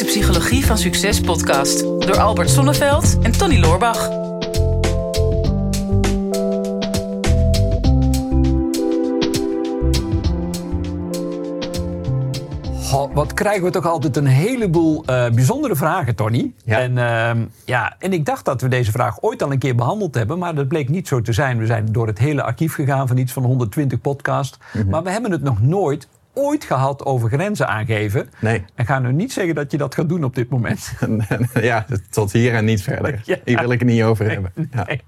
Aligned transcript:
is 0.00 0.04
de 0.04 0.20
Psychologie 0.20 0.66
van 0.66 0.78
Succes 0.78 1.20
podcast 1.20 1.80
door 1.80 2.18
Albert 2.18 2.50
Sonneveld 2.50 3.18
en 3.22 3.32
Tony 3.32 3.58
Loorbach. 3.58 4.08
Wat 13.14 13.34
krijgen 13.34 13.64
we 13.64 13.70
toch 13.70 13.86
altijd 13.86 14.16
een 14.16 14.26
heleboel 14.26 15.04
eh, 15.04 15.30
bijzondere 15.30 15.76
vragen, 15.76 16.14
Tony. 16.14 16.52
Ja. 16.64 16.78
En, 16.78 16.98
ehm, 16.98 17.44
ja, 17.64 17.96
en 17.98 18.12
ik 18.12 18.24
dacht 18.24 18.44
dat 18.44 18.60
we 18.60 18.68
deze 18.68 18.90
vraag 18.90 19.22
ooit 19.22 19.42
al 19.42 19.52
een 19.52 19.58
keer 19.58 19.74
behandeld 19.74 20.14
hebben, 20.14 20.38
maar 20.38 20.54
dat 20.54 20.68
bleek 20.68 20.88
niet 20.88 21.08
zo 21.08 21.20
te 21.20 21.32
zijn. 21.32 21.58
We 21.58 21.66
zijn 21.66 21.92
door 21.92 22.06
het 22.06 22.18
hele 22.18 22.42
archief 22.42 22.74
gegaan 22.74 23.08
van 23.08 23.16
iets 23.16 23.32
van 23.32 23.44
120 23.44 24.00
podcasts. 24.00 24.58
Mhm. 24.72 24.88
Maar 24.88 25.02
we 25.02 25.10
hebben 25.10 25.30
het 25.30 25.42
nog 25.42 25.62
nooit 25.62 26.08
ooit 26.38 26.64
gehad 26.64 27.04
over 27.04 27.28
grenzen 27.28 27.68
aangeven. 27.68 28.28
Nee. 28.40 28.64
En 28.74 28.86
ga 28.86 28.98
nu 28.98 29.12
niet 29.12 29.32
zeggen 29.32 29.54
dat 29.54 29.70
je 29.70 29.78
dat 29.78 29.94
gaat 29.94 30.08
doen 30.08 30.24
op 30.24 30.34
dit 30.34 30.48
moment. 30.48 30.92
ja, 31.60 31.86
tot 32.10 32.32
hier 32.32 32.54
en 32.54 32.64
niet 32.64 32.82
verder. 32.82 33.20
Ja. 33.24 33.36
Hier 33.44 33.60
wil 33.60 33.70
ik 33.72 33.78
het 33.78 33.88
niet 33.88 34.02
over 34.02 34.30
hebben. 34.30 34.52
Ja, 34.72 34.84
Nee. 34.86 35.02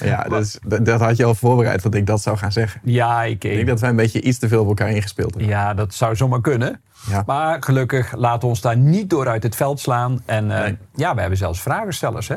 ja 0.10 0.24
dus 0.24 0.58
dat, 0.82 1.00
had 1.00 1.16
je 1.16 1.24
al 1.24 1.34
voorbereid 1.34 1.82
dat 1.82 1.94
ik 1.94 2.06
dat 2.06 2.22
zou 2.22 2.36
gaan 2.36 2.52
zeggen. 2.52 2.80
Ja, 2.84 3.22
ik, 3.22 3.44
Ik 3.44 3.54
denk 3.54 3.66
dat 3.66 3.80
wij 3.80 3.90
een 3.90 3.96
beetje 3.96 4.20
iets 4.20 4.38
te 4.38 4.48
veel 4.48 4.60
op 4.60 4.68
elkaar 4.68 4.90
ingespeeld 4.90 5.30
hebben. 5.30 5.48
Ja, 5.50 5.74
dat 5.74 5.94
zou 5.94 6.16
zomaar 6.16 6.40
kunnen. 6.40 6.80
Ja. 7.10 7.22
Maar 7.26 7.62
gelukkig 7.62 8.16
laten 8.16 8.40
we 8.40 8.46
ons 8.46 8.60
daar 8.60 8.76
niet 8.76 9.10
door 9.10 9.28
uit 9.28 9.42
het 9.42 9.56
veld 9.56 9.80
slaan. 9.80 10.22
En 10.24 10.50
eh, 10.50 10.60
Nee. 10.62 10.76
ja, 10.94 11.14
we 11.14 11.20
hebben 11.20 11.38
zelfs 11.38 11.60
vragenstellers, 11.62 12.28
hè? 12.28 12.36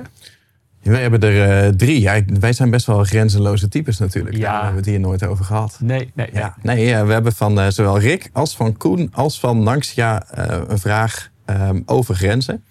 Wij 0.91 1.01
hebben 1.01 1.19
er 1.19 1.65
eh, 1.65 1.69
drie. 1.69 2.01
Ja, 2.01 2.21
wij 2.39 2.53
zijn 2.53 2.69
best 2.69 2.85
wel 2.85 3.03
grenzeloze 3.03 3.67
types 3.67 3.97
natuurlijk. 3.97 4.35
Ja. 4.35 4.41
Daar 4.41 4.53
hebben 4.53 4.71
we 4.71 4.77
het 4.77 4.89
hier 4.89 4.99
nooit 4.99 5.25
over 5.25 5.45
gehad. 5.45 5.77
Nee, 5.81 6.11
nee. 6.13 6.29
Ja, 6.33 6.55
nee, 6.61 7.03
we 7.03 7.13
hebben 7.13 7.33
van 7.33 7.59
eh, 7.59 7.67
zowel 7.67 7.99
Rick 7.99 8.29
als 8.33 8.55
van 8.55 8.77
Koen 8.77 9.09
als 9.13 9.39
van 9.39 9.63
Nanxia 9.63 10.23
eh, 10.31 10.61
een 10.67 10.79
vraag 10.79 11.29
ehm, 11.45 11.81
over 11.85 12.15
grenzen. 12.15 12.63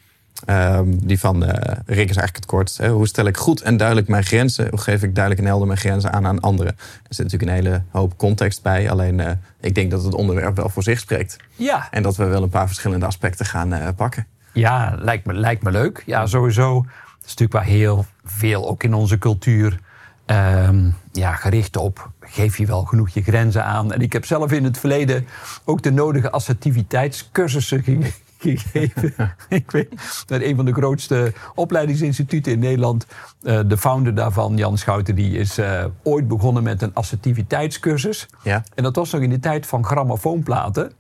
Ehm, 0.45 0.85
die 0.89 1.19
van 1.19 1.45
Rick 1.87 2.11
is 2.11 2.17
eigenlijk 2.17 2.37
het 2.37 2.47
kort. 2.47 2.77
Hè. 2.77 2.89
Hoe 2.89 3.07
stel 3.07 3.27
ik 3.27 3.37
goed 3.37 3.61
en 3.61 3.77
duidelijk 3.77 4.09
mijn 4.09 4.25
grenzen? 4.25 4.67
Hoe 4.71 4.81
geef 4.81 5.03
ik 5.03 5.15
duidelijk 5.15 5.43
en 5.43 5.49
helder 5.49 5.67
mijn 5.67 5.79
grenzen 5.79 6.13
aan 6.13 6.27
aan 6.27 6.41
anderen? 6.41 6.73
Er 6.79 7.15
zit 7.15 7.25
natuurlijk 7.25 7.51
een 7.51 7.65
hele 7.65 7.83
hoop 7.91 8.19
context 8.19 8.63
bij. 8.63 8.91
Alleen 8.91 9.39
ik 9.61 9.75
denk 9.75 9.91
dat 9.91 10.05
het 10.05 10.15
onderwerp 10.15 10.57
wel 10.57 10.69
voor 10.69 10.83
zich 10.83 10.99
spreekt. 10.99 11.37
Ja, 11.55 11.89
En 11.91 12.03
dat 12.03 12.17
we 12.17 12.25
wel 12.25 12.43
een 12.43 12.49
paar 12.49 12.67
verschillende 12.67 13.07
aspecten 13.07 13.47
gaan 13.47 13.95
pakken. 13.95 14.27
Ja, 14.53 14.97
lijkt 14.99 15.27
me, 15.27 15.35
lijkt 15.35 15.63
me 15.63 15.71
leuk. 15.71 16.03
Ja, 16.07 16.27
sowieso. 16.27 16.85
Het 17.25 17.33
is 17.33 17.39
natuurlijk 17.39 17.67
wel 17.67 17.77
heel 17.79 18.05
veel, 18.25 18.69
ook 18.69 18.83
in 18.83 18.95
onze 18.95 19.19
cultuur, 19.19 19.81
ehm, 20.27 20.91
ja, 21.13 21.33
gericht 21.35 21.77
op 21.77 22.11
geef 22.21 22.59
je 22.59 22.67
wel 22.67 22.85
genoeg 22.85 23.09
je 23.09 23.23
grenzen 23.23 23.65
aan. 23.65 23.93
En 23.93 24.01
ik 24.01 24.13
heb 24.13 24.25
zelf 24.25 24.53
in 24.53 24.65
het 24.65 24.79
verleden 24.79 25.27
ook 25.65 25.83
de 25.83 25.93
nodige 25.93 26.31
assertiviteitscursussen 26.31 27.83
ge- 27.83 28.13
gegeven. 28.39 29.15
ik 29.49 29.71
weet 29.71 30.25
dat 30.27 30.41
een 30.41 30.57
van 30.57 30.65
de 30.65 30.73
grootste 30.73 31.33
opleidingsinstituten 31.55 32.53
in 32.53 32.59
Nederland, 32.59 33.07
eh, 33.43 33.61
de 33.67 33.79
founder 33.79 34.15
daarvan, 34.15 34.57
Jan 34.57 34.79
Schouten, 34.79 35.15
die 35.15 35.39
is 35.39 35.59
eh, 35.59 35.85
ooit 36.03 36.29
begonnen 36.29 36.63
met 36.63 36.83
een 36.83 36.95
assertiviteitscursus. 36.95 38.27
Ja. 38.43 38.63
En 38.75 38.83
dat 38.83 38.97
was 38.97 39.11
nog 39.11 39.21
in 39.23 39.31
de 39.31 39.41
tijd 39.41 39.67
van 39.67 39.85
grammofoonplaten. 39.85 40.93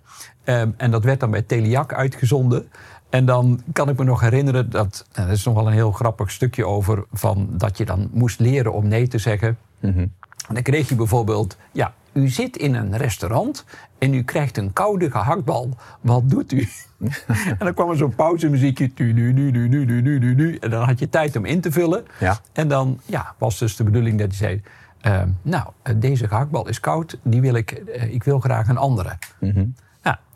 Ehm, 0.44 0.70
en 0.76 0.90
dat 0.90 1.04
werd 1.04 1.20
dan 1.20 1.30
bij 1.30 1.42
Teliac 1.42 1.92
uitgezonden. 1.92 2.68
En 3.14 3.24
dan 3.24 3.60
kan 3.72 3.88
ik 3.88 3.98
me 3.98 4.04
nog 4.04 4.20
herinneren 4.20 4.70
dat. 4.70 5.06
Nou, 5.14 5.28
er 5.28 5.34
is 5.34 5.44
nog 5.44 5.54
wel 5.54 5.66
een 5.66 5.72
heel 5.72 5.92
grappig 5.92 6.30
stukje 6.30 6.66
over. 6.66 7.04
van 7.12 7.48
dat 7.50 7.78
je 7.78 7.84
dan 7.84 8.08
moest 8.12 8.40
leren 8.40 8.72
om 8.72 8.88
nee 8.88 9.08
te 9.08 9.18
zeggen. 9.18 9.58
Mhm. 9.80 10.06
Dan 10.52 10.62
kreeg 10.62 10.88
je 10.88 10.94
bijvoorbeeld. 10.94 11.56
Ja, 11.72 11.94
u 12.12 12.28
zit 12.28 12.56
in 12.56 12.74
een 12.74 12.96
restaurant 12.96 13.64
en 13.98 14.14
u 14.14 14.22
krijgt 14.22 14.56
een 14.56 14.72
koude 14.72 15.10
gehaktbal. 15.10 15.68
Wat 16.00 16.30
doet 16.30 16.52
u? 16.52 16.68
en 17.28 17.56
dan 17.58 17.74
kwam 17.74 17.90
er 17.90 17.96
zo'n 17.96 18.14
pauzemuziekje. 18.14 18.90
En 18.96 20.70
dan 20.70 20.84
had 20.84 20.98
je 20.98 21.08
tijd 21.08 21.36
om 21.36 21.44
in 21.44 21.60
te 21.60 21.72
vullen. 21.72 22.04
Ja. 22.20 22.38
En 22.52 22.68
dan 22.68 23.00
ja, 23.06 23.34
was 23.38 23.58
dus 23.58 23.76
de 23.76 23.84
bedoeling 23.84 24.18
dat 24.18 24.30
je 24.30 24.36
zei... 24.36 24.62
Ehm, 25.00 25.28
nou, 25.42 25.66
deze 25.96 26.28
gehaktbal 26.28 26.68
is 26.68 26.80
koud, 26.80 27.18
die 27.22 27.40
wil 27.40 27.54
ik, 27.54 27.70
eh, 27.70 28.12
ik 28.14 28.24
wil 28.24 28.40
graag 28.40 28.68
een 28.68 28.76
andere. 28.76 29.18
Mhm 29.40 29.64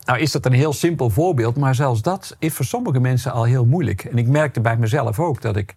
nou 0.08 0.20
is 0.20 0.32
dat 0.32 0.46
een 0.46 0.52
heel 0.52 0.72
simpel 0.72 1.10
voorbeeld, 1.10 1.56
maar 1.56 1.74
zelfs 1.74 2.02
dat 2.02 2.36
is 2.38 2.52
voor 2.54 2.64
sommige 2.64 3.00
mensen 3.00 3.32
al 3.32 3.44
heel 3.44 3.64
moeilijk. 3.64 4.04
En 4.04 4.18
ik 4.18 4.26
merkte 4.26 4.60
bij 4.60 4.76
mezelf 4.76 5.18
ook 5.20 5.40
dat 5.40 5.56
ik 5.56 5.76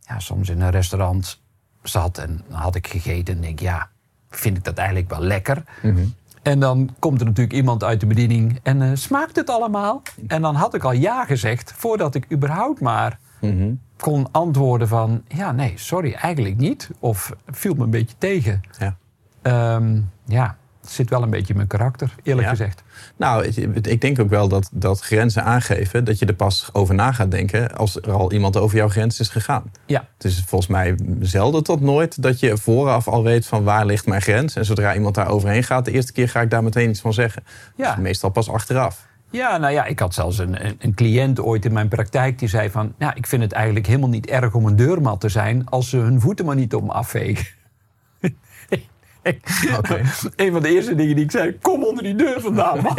ja, 0.00 0.18
soms 0.18 0.48
in 0.48 0.60
een 0.60 0.70
restaurant 0.70 1.40
zat 1.82 2.18
en 2.18 2.44
had 2.50 2.74
ik 2.74 2.86
gegeten 2.86 3.34
en 3.34 3.40
denk, 3.40 3.58
ja, 3.60 3.88
vind 4.30 4.56
ik 4.56 4.64
dat 4.64 4.76
eigenlijk 4.76 5.10
wel 5.10 5.20
lekker? 5.20 5.62
Mhm. 5.82 6.04
En 6.42 6.60
dan 6.60 6.90
komt 6.98 7.20
er 7.20 7.26
natuurlijk 7.26 7.56
iemand 7.56 7.84
uit 7.84 8.00
de 8.00 8.06
bediening 8.06 8.58
en 8.62 8.82
eh, 8.82 8.90
smaakt 8.94 9.36
het 9.36 9.50
allemaal? 9.50 10.02
En 10.26 10.42
dan 10.42 10.54
had 10.54 10.74
ik 10.74 10.84
al 10.84 10.92
ja 10.92 11.24
gezegd 11.24 11.72
voordat 11.76 12.14
ik 12.14 12.32
überhaupt 12.32 12.80
maar 12.80 13.18
Mhm. 13.40 13.72
kon 13.96 14.26
antwoorden 14.30 14.88
van, 14.88 15.22
ja, 15.28 15.52
nee, 15.52 15.72
sorry, 15.76 16.12
eigenlijk 16.12 16.56
niet. 16.56 16.90
Of 16.98 17.32
viel 17.46 17.74
me 17.74 17.84
een 17.84 17.90
beetje 17.90 18.14
tegen. 18.18 18.60
Ja. 18.78 18.96
Ehm, 19.42 20.00
ja, 20.24 20.56
zit 20.92 21.10
wel 21.10 21.22
een 21.22 21.30
beetje 21.30 21.48
in 21.48 21.56
mijn 21.56 21.68
karakter, 21.68 22.14
eerlijk 22.22 22.44
Ja. 22.46 22.50
gezegd. 22.54 22.82
Nou, 23.16 23.44
ik- 23.82 24.00
denk 24.00 24.18
ook 24.20 24.28
wel 24.28 24.48
dat, 24.48 24.68
dat 24.72 25.00
grenzen 25.00 25.44
aangeven, 25.44 26.04
dat 26.04 26.18
je 26.18 26.26
er 26.26 26.34
pas 26.34 26.68
over 26.72 26.94
na 26.94 27.12
gaat 27.12 27.30
denken 27.30 27.76
als 27.76 27.96
er 27.96 28.12
al 28.12 28.32
iemand 28.32 28.56
over 28.56 28.76
jouw 28.76 28.88
grens 28.88 29.20
is 29.20 29.28
gegaan. 29.28 29.62
Ja, 29.86 30.08
Het 30.14 30.24
is 30.24 30.44
volgens 30.46 30.70
mij 30.70 30.98
zelden 31.20 31.62
tot 31.62 31.80
nooit 31.80 32.22
dat 32.22 32.40
je 32.40 32.56
vooraf 32.56 33.08
al 33.08 33.22
weet 33.22 33.46
van 33.46 33.64
waar 33.64 33.86
ligt 33.86 34.06
mijn 34.06 34.22
grens. 34.22 34.56
En 34.56 34.64
zodra 34.64 34.94
iemand 34.94 35.14
daar 35.14 35.28
overheen 35.28 35.62
gaat, 35.64 35.84
de 35.84 35.90
eerste 35.92 36.12
keer 36.12 36.28
ga 36.28 36.40
ik 36.40 36.50
daar 36.50 36.62
meteen 36.62 36.90
iets 36.90 37.00
van 37.00 37.12
zeggen. 37.12 37.42
Ja. 37.76 37.94
Dus 37.94 38.02
meestal 38.02 38.30
pas 38.30 38.50
achteraf. 38.50 39.08
Ja, 39.30 39.56
nou 39.56 39.72
ja, 39.72 39.84
ik 39.84 39.98
had 39.98 40.14
zelfs 40.14 40.38
een, 40.38 40.64
een, 40.66 40.76
een 40.78 40.94
cliënt 40.94 41.40
ooit 41.40 41.64
in 41.64 41.72
mijn 41.72 41.88
praktijk 41.88 42.38
die 42.38 42.48
zei 42.48 42.70
van... 42.70 42.94
ja, 42.98 43.14
ik 43.14 43.26
vind 43.26 43.42
het 43.42 43.52
eigenlijk 43.52 43.86
helemaal 43.86 44.08
niet 44.08 44.26
erg 44.26 44.54
om 44.54 44.66
een 44.66 44.76
deurmat 44.76 45.20
te 45.20 45.28
zijn... 45.28 45.66
als 45.68 45.88
ze 45.88 45.96
hun 45.96 46.20
voeten 46.20 46.44
maar 46.44 46.56
niet 46.56 46.74
op 46.74 46.82
me 46.82 46.92
afvegen. 46.92 47.46
Oké. 49.78 50.00
een 50.36 50.52
van 50.52 50.62
de 50.62 50.68
eerste 50.68 50.94
dingen 50.94 51.14
die 51.14 51.24
ik 51.24 51.30
zei... 51.30 51.58
kom 51.58 51.84
onder 51.84 52.02
die 52.02 52.14
deur 52.14 52.40
vandaan, 52.40 52.80
man. 52.82 52.94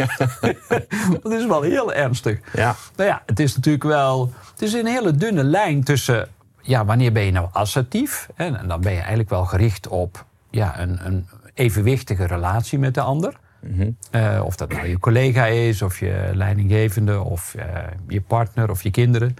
dat 1.22 1.32
is 1.32 1.46
wel 1.46 1.62
heel 1.62 1.92
ernstig. 1.92 2.38
Ja. 2.52 2.76
Nou 2.96 3.08
ja, 3.08 3.22
het 3.26 3.40
is 3.40 3.56
natuurlijk 3.56 3.84
wel... 3.84 4.32
Het 4.52 4.62
is 4.62 4.72
een 4.72 4.86
hele 4.86 5.12
dunne 5.12 5.44
lijn 5.44 5.84
tussen... 5.84 6.28
ja, 6.60 6.84
wanneer 6.84 7.12
ben 7.12 7.24
je 7.24 7.32
nou 7.32 7.48
assertief? 7.52 8.28
En 8.34 8.68
dan 8.68 8.80
ben 8.80 8.92
je 8.92 8.98
eigenlijk 8.98 9.30
wel 9.30 9.44
gericht 9.44 9.88
op... 9.88 10.24
ja, 10.50 10.80
een, 10.80 11.06
een 11.06 11.28
evenwichtige 11.54 12.26
relatie 12.26 12.78
met 12.78 12.94
de 12.94 13.00
ander... 13.00 13.40
Eh, 14.10 14.42
of 14.44 14.56
dat 14.56 14.72
nou 14.72 14.88
je 14.88 14.98
collega 14.98 15.46
is, 15.46 15.82
of 15.82 15.98
je 15.98 16.30
leidinggevende, 16.34 17.20
of 17.20 17.54
eh, 17.54 17.64
je 18.08 18.20
partner, 18.20 18.70
of 18.70 18.82
je 18.82 18.90
kinderen. 18.90 19.34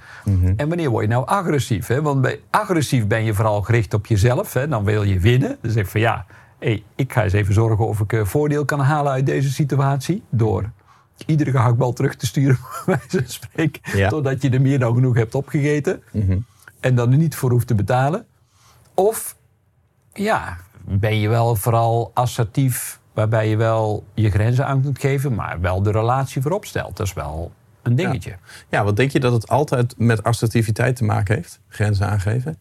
En 0.56 0.68
wanneer 0.68 0.90
word 0.90 1.04
je 1.04 1.10
nou 1.10 1.26
agressief? 1.26 1.86
Hè? 1.86 2.02
Want 2.02 2.20
bij 2.20 2.40
agressief 2.50 3.06
ben 3.06 3.24
je 3.24 3.34
vooral 3.34 3.62
gericht 3.62 3.94
op 3.94 4.06
jezelf. 4.06 4.52
Hè? 4.52 4.68
Dan 4.68 4.84
wil 4.84 5.02
je 5.02 5.18
winnen. 5.18 5.58
Zeg 5.62 5.84
je 5.84 5.90
van 5.90 6.00
ja, 6.00 6.26
hey, 6.62 6.82
ik 6.94 7.12
ga 7.12 7.22
eens 7.22 7.32
even 7.32 7.54
zorgen 7.54 7.86
of 7.86 8.00
ik 8.00 8.12
eh, 8.12 8.24
voordeel 8.24 8.64
kan 8.64 8.80
halen 8.80 9.12
uit 9.12 9.26
deze 9.26 9.50
situatie. 9.50 10.22
Door 10.28 10.70
iedere 11.26 11.50
gehaktbal 11.50 11.92
terug 11.92 12.16
te 12.16 12.26
sturen, 12.26 12.58
bij 12.86 12.98
wijze. 13.10 13.70
Ja. 13.82 14.08
Totdat 14.08 14.42
je 14.42 14.50
er 14.50 14.60
meer 14.60 14.78
dan 14.78 14.94
genoeg 14.94 15.14
hebt 15.14 15.34
opgegeten. 15.34 16.02
En 16.80 16.94
dan 16.94 17.12
er 17.12 17.18
niet 17.18 17.34
voor 17.34 17.50
hoeft 17.50 17.66
te 17.66 17.74
betalen. 17.74 18.26
Of 18.94 19.36
ja, 20.12 20.56
ben 20.84 21.20
je 21.20 21.28
wel 21.28 21.56
vooral 21.56 22.10
assertief, 22.14 23.00
waarbij 23.12 23.48
je 23.48 23.56
wel 23.56 24.04
je 24.14 24.30
grenzen 24.30 24.66
aan 24.66 24.82
kunt 24.82 24.98
geven, 24.98 25.34
maar 25.34 25.60
wel 25.60 25.82
de 25.82 25.90
relatie 25.90 26.42
voorop 26.42 26.64
stelt. 26.64 26.96
Dat 26.96 27.06
is 27.06 27.12
wel 27.12 27.52
een 27.82 27.96
dingetje. 27.96 28.36
ja, 28.68 28.84
wat 28.84 28.96
denk 28.96 29.10
je 29.10 29.20
dat 29.20 29.32
het 29.32 29.48
altijd 29.48 29.94
met 29.98 30.22
assertiviteit 30.22 30.96
te 30.96 31.04
maken 31.04 31.34
heeft? 31.34 31.60
Grenzen 31.68 32.08
aangeven? 32.08 32.58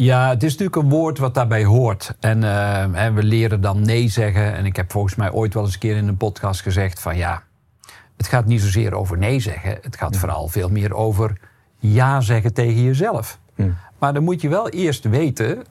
Ja, 0.00 0.28
het 0.28 0.42
is 0.42 0.50
natuurlijk 0.50 0.76
een 0.76 0.88
woord 0.88 1.18
wat 1.18 1.34
daarbij 1.34 1.64
hoort. 1.64 2.14
En 2.20 2.44
eh, 2.44 3.14
we 3.14 3.22
leren 3.22 3.60
dan 3.60 3.80
nee 3.80 4.08
zeggen. 4.08 4.54
En 4.54 4.64
ik 4.66 4.76
heb 4.76 4.90
volgens 4.92 5.14
mij 5.14 5.32
ooit 5.32 5.54
wel 5.54 5.64
eens 5.64 5.72
een 5.72 5.78
keer 5.78 5.96
in 5.96 6.08
een 6.08 6.16
podcast 6.16 6.60
gezegd 6.60 7.00
van 7.00 7.16
ja, 7.16 7.42
het 8.16 8.26
gaat 8.26 8.46
niet 8.46 8.60
zozeer 8.60 8.94
over 8.94 9.18
nee 9.18 9.40
zeggen. 9.40 9.78
Het 9.82 9.96
gaat 9.96 10.16
vooral 10.16 10.48
veel 10.48 10.68
meer 10.68 10.94
over 10.94 11.40
ja 11.78 12.20
zeggen 12.20 12.52
tegen 12.54 12.82
jezelf. 12.82 13.38
Maar 13.98 14.12
dan 14.14 14.24
moet 14.24 14.40
je 14.40 14.48
wel 14.48 14.68
eerst 14.68 15.04
weten, 15.04 15.64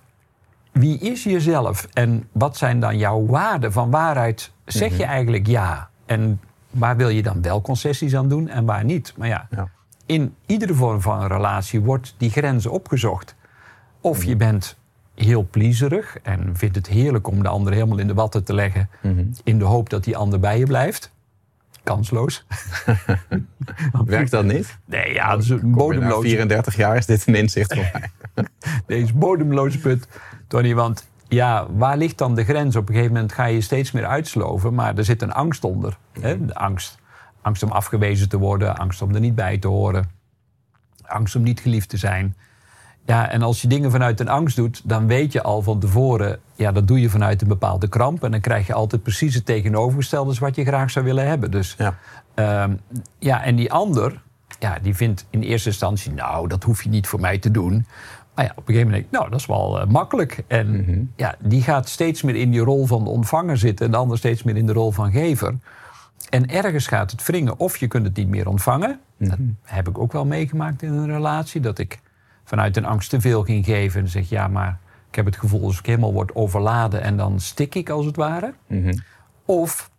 wie 0.71 0.99
is 0.99 1.23
jezelf? 1.23 1.87
En 1.93 2.27
wat 2.31 2.57
zijn 2.57 2.79
dan 2.79 2.97
jouw 2.97 3.25
waarden? 3.25 3.71
Van 3.71 3.91
waaruit 3.91 4.51
zeg 4.65 4.97
je 4.97 5.05
eigenlijk 5.05 5.47
ja? 5.47 5.89
En 6.05 6.41
waar 6.69 6.97
wil 6.97 7.09
je 7.09 7.23
dan 7.23 7.41
wel 7.41 7.61
concessies 7.61 8.15
aan 8.15 8.29
doen 8.29 8.47
en 8.49 8.65
waar 8.65 8.83
niet? 8.83 9.13
Maar 9.17 9.27
ja, 9.27 9.47
Ja. 9.49 9.69
in 10.05 10.35
iedere 10.45 10.73
vorm 10.73 11.01
van 11.01 11.21
een 11.21 11.27
relatie 11.27 11.81
wordt 11.81 12.15
die 12.17 12.29
grenzen 12.29 12.71
opgezocht. 12.71 13.35
Of 14.01 14.23
je 14.23 14.35
bent 14.35 14.77
heel 15.15 15.47
plezierig 15.49 16.17
en 16.23 16.57
vindt 16.57 16.75
het 16.75 16.87
heerlijk 16.87 17.27
om 17.27 17.43
de 17.43 17.49
ander 17.49 17.73
helemaal 17.73 17.97
in 17.97 18.07
de 18.07 18.13
watten 18.13 18.43
te 18.43 18.53
leggen... 18.53 18.89
in 19.43 19.59
de 19.59 19.65
hoop 19.65 19.89
dat 19.89 20.03
die 20.03 20.17
ander 20.17 20.39
bij 20.39 20.59
je 20.59 20.65
blijft. 20.65 21.11
Kansloos. 21.83 22.45
Werkt 24.05 24.31
dat 24.31 24.45
niet? 24.45 24.77
Nee, 24.85 25.13
ja, 25.13 25.29
dat 25.29 25.43
is 25.43 25.49
een 25.49 25.59
Kom 25.59 25.69
je 25.69 25.73
na 25.73 25.75
bodemloze, 25.75 26.27
34 26.27 26.75
jaar 26.75 26.97
is 26.97 27.05
dit 27.05 27.27
een 27.27 27.35
inzicht 27.35 27.73
voor 27.73 27.89
mij. 27.93 28.11
deze 28.85 29.13
bodemloze 29.13 29.79
put, 29.79 30.07
Tony. 30.47 30.75
Want 30.75 31.07
ja, 31.27 31.67
waar 31.71 31.97
ligt 31.97 32.17
dan 32.17 32.35
de 32.35 32.43
grens? 32.43 32.75
Op 32.75 32.87
een 32.87 32.93
gegeven 32.93 33.13
moment 33.13 33.31
ga 33.31 33.45
je 33.45 33.61
steeds 33.61 33.91
meer 33.91 34.05
uitsloven, 34.05 34.73
maar 34.73 34.97
er 34.97 35.05
zit 35.05 35.21
een 35.21 35.33
angst 35.33 35.63
onder. 35.63 35.97
Hè? 36.19 36.45
De 36.45 36.55
angst. 36.55 36.97
Angst 37.41 37.63
om 37.63 37.71
afgewezen 37.71 38.29
te 38.29 38.37
worden, 38.37 38.77
angst 38.77 39.01
om 39.01 39.13
er 39.13 39.19
niet 39.19 39.35
bij 39.35 39.57
te 39.57 39.67
horen, 39.67 40.09
angst 41.01 41.35
om 41.35 41.43
niet 41.43 41.59
geliefd 41.59 41.89
te 41.89 41.97
zijn. 41.97 42.35
Ja, 43.07 43.29
en 43.29 43.41
als 43.41 43.61
je 43.61 43.67
dingen 43.67 43.91
vanuit 43.91 44.19
een 44.19 44.27
angst 44.27 44.55
doet, 44.55 44.81
dan 44.83 45.07
weet 45.07 45.31
je 45.31 45.43
al 45.43 45.61
van 45.61 45.79
tevoren, 45.79 46.39
ja, 46.55 46.71
dat 46.71 46.87
doe 46.87 47.01
je 47.01 47.09
vanuit 47.09 47.41
een 47.41 47.47
bepaalde 47.47 47.87
kramp. 47.87 48.23
En 48.23 48.31
dan 48.31 48.39
krijg 48.39 48.67
je 48.67 48.73
altijd 48.73 49.03
precies 49.03 49.35
het 49.35 49.45
tegenovergestelde 49.45 50.35
wat 50.39 50.55
je 50.55 50.65
graag 50.65 50.91
zou 50.91 51.05
willen 51.05 51.27
hebben. 51.27 51.51
Dus 51.51 51.75
Ja. 51.77 51.95
Ehm, 52.33 52.73
ja, 53.19 53.43
en 53.43 53.55
die 53.55 53.71
ander, 53.71 54.21
ja, 54.59 54.77
die 54.81 54.95
vindt 54.95 55.25
in 55.29 55.41
eerste 55.41 55.69
instantie, 55.69 56.11
nou, 56.11 56.47
dat 56.47 56.63
hoef 56.63 56.83
je 56.83 56.89
niet 56.89 57.07
voor 57.07 57.19
mij 57.19 57.37
te 57.37 57.51
doen. 57.51 57.85
Maar 58.35 58.45
ja, 58.45 58.51
op 58.55 58.67
een 58.67 58.73
gegeven 58.73 58.87
moment 58.87 58.91
denk 58.93 59.05
ik, 59.05 59.11
nou, 59.11 59.29
dat 59.29 59.39
is 59.39 59.45
wel 59.45 59.79
eh, 59.79 59.87
makkelijk. 59.87 60.43
En 60.47 61.11
ja, 61.15 61.35
die 61.39 61.61
gaat 61.61 61.89
steeds 61.89 62.21
meer 62.21 62.35
in 62.35 62.51
die 62.51 62.61
rol 62.61 62.85
van 62.85 63.03
de 63.03 63.09
ontvanger 63.09 63.57
zitten 63.57 63.85
en 63.85 63.91
de 63.91 63.97
ander 63.97 64.17
steeds 64.17 64.43
meer 64.43 64.57
in 64.57 64.65
de 64.65 64.73
rol 64.73 64.91
van 64.91 65.11
gever. 65.11 65.55
En 66.29 66.49
ergens 66.49 66.87
gaat 66.87 67.11
het 67.11 67.25
wringen 67.25 67.59
of 67.59 67.77
je 67.77 67.87
kunt 67.87 68.05
het 68.05 68.15
niet 68.15 68.27
meer 68.27 68.47
ontvangen. 68.47 68.99
Dat 69.17 69.37
heb 69.63 69.87
ik 69.87 69.97
ook 69.97 70.11
wel 70.11 70.25
meegemaakt 70.25 70.81
in 70.81 70.93
een 70.93 71.07
relatie, 71.07 71.61
dat 71.61 71.79
ik 71.79 71.99
vanuit 72.47 72.77
een 72.77 72.85
angst 72.85 73.09
te 73.09 73.21
veel 73.21 73.43
ging 73.43 73.65
geven 73.65 74.01
en 74.01 74.07
zeg, 74.07 74.29
ja, 74.29 74.47
maar 74.47 74.79
ik 75.09 75.15
heb 75.15 75.25
het 75.25 75.37
gevoel 75.37 75.63
als 75.63 75.79
ik 75.79 75.85
helemaal 75.85 76.13
word 76.13 76.35
overladen 76.35 77.01
en 77.01 77.17
dan 77.17 77.39
stik 77.39 77.75
ik 77.75 77.89
als 77.89 78.05
het 78.05 78.15
ware. 78.15 78.53
Mhm. 78.67 78.97
Of 79.45 79.89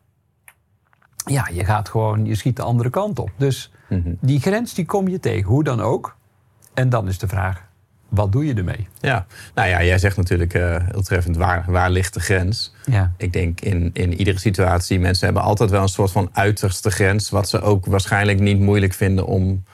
ja, 1.24 1.48
je 1.52 1.64
gaat 1.64 1.88
gewoon, 1.88 2.24
je 2.24 2.34
schiet 2.34 2.56
de 2.56 2.62
andere 2.62 2.90
kant 2.90 3.18
op. 3.18 3.30
Dus 3.36 3.72
Mhm. 3.88 4.12
die 4.20 4.40
grens 4.40 4.74
die 4.74 4.84
kom 4.84 5.08
je 5.08 5.20
tegen, 5.20 5.48
hoe 5.48 5.64
dan 5.64 5.80
ook. 5.80 6.16
En 6.74 6.88
dan 6.88 7.08
is 7.08 7.18
de 7.18 7.28
vraag, 7.28 7.64
wat 8.08 8.32
doe 8.32 8.46
je 8.46 8.54
ermee? 8.54 8.88
Ja, 9.00 9.26
nou 9.54 9.68
ja, 9.68 9.82
jij 9.82 9.98
zegt 9.98 10.16
natuurlijk 10.16 10.54
eh, 10.54 10.76
heel 10.90 11.02
treffend, 11.02 11.36
waar, 11.36 11.64
waar 11.66 11.90
ligt 11.90 12.14
de 12.14 12.20
grens? 12.20 12.74
Ja. 12.84 13.12
Ik 13.16 13.32
denk 13.32 13.60
in, 13.60 13.90
in 13.92 14.14
iedere 14.14 14.38
situatie, 14.38 15.00
mensen 15.00 15.24
hebben 15.24 15.42
altijd 15.42 15.70
wel 15.70 15.82
een 15.82 15.88
soort 15.88 16.10
van 16.10 16.28
uiterste 16.32 16.90
grens, 16.90 17.30
wat 17.30 17.48
ze 17.48 17.60
ook 17.60 17.86
waarschijnlijk 17.86 18.40
niet 18.40 18.58
moeilijk 18.60 18.92
vinden 18.92 19.26
om, 19.26 19.64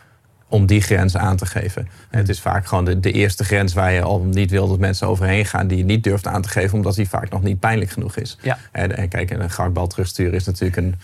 om 0.48 0.66
die 0.66 0.80
grens 0.80 1.16
aan 1.16 1.36
te 1.36 1.46
geven. 1.46 1.88
Het 2.10 2.28
is 2.28 2.40
vaak 2.40 2.66
gewoon 2.66 2.84
de, 2.84 3.00
de 3.00 3.12
eerste 3.12 3.44
grens 3.44 3.72
waar 3.74 3.92
je 3.92 4.02
al 4.02 4.20
niet 4.20 4.50
wil 4.50 4.68
dat 4.68 4.78
mensen 4.78 5.06
overheen 5.06 5.46
gaan, 5.46 5.66
die 5.66 5.78
je 5.78 5.84
niet 5.84 6.04
durft 6.04 6.26
aan 6.26 6.42
te 6.42 6.48
geven, 6.48 6.74
omdat 6.74 6.94
die 6.94 7.08
vaak 7.08 7.30
nog 7.30 7.42
niet 7.42 7.60
pijnlijk 7.60 7.90
genoeg 7.90 8.16
is. 8.16 8.38
Ja. 8.42 8.58
En, 8.72 8.96
en 8.96 9.08
kijk, 9.08 9.30
een 9.30 9.50
gangbal 9.50 9.86
terugsturen 9.86 10.34
is 10.34 10.44
natuurlijk 10.44 10.76
een. 10.76 10.94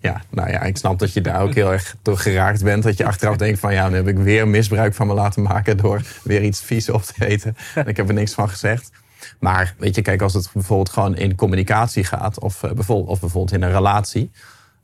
Ja, 0.00 0.22
nou 0.30 0.50
ja, 0.50 0.62
ik 0.62 0.76
snap 0.76 0.98
dat 0.98 1.12
je 1.12 1.20
daar 1.20 1.40
ook 1.40 1.54
heel 1.54 1.72
erg 1.72 1.96
door 2.02 2.18
geraakt 2.18 2.62
bent. 2.62 2.82
Dat 2.82 2.96
je 2.96 3.06
achteraf 3.06 3.36
denkt 3.36 3.58
van 3.58 3.72
ja, 3.72 3.88
nu 3.88 3.96
heb 3.96 4.08
ik 4.08 4.16
weer 4.16 4.48
misbruik 4.48 4.94
van 4.94 5.06
me 5.06 5.14
laten 5.14 5.42
maken 5.42 5.76
door 5.76 6.02
weer 6.22 6.42
iets 6.42 6.60
vies 6.60 6.88
op 6.88 7.02
te 7.02 7.26
eten. 7.26 7.56
En 7.74 7.86
ik 7.86 7.96
heb 7.96 8.08
er 8.08 8.14
niks 8.14 8.34
van 8.34 8.48
gezegd. 8.48 8.90
Maar 9.38 9.74
weet 9.78 9.94
je, 9.94 10.02
kijk, 10.02 10.22
als 10.22 10.34
het 10.34 10.50
bijvoorbeeld 10.52 10.88
gewoon 10.88 11.16
in 11.16 11.34
communicatie 11.34 12.04
gaat, 12.04 12.40
of, 12.40 12.62
eh, 12.62 12.72
bijvoorbeeld, 12.72 13.08
of 13.08 13.20
bijvoorbeeld 13.20 13.52
in 13.52 13.62
een 13.62 13.72
relatie. 13.72 14.30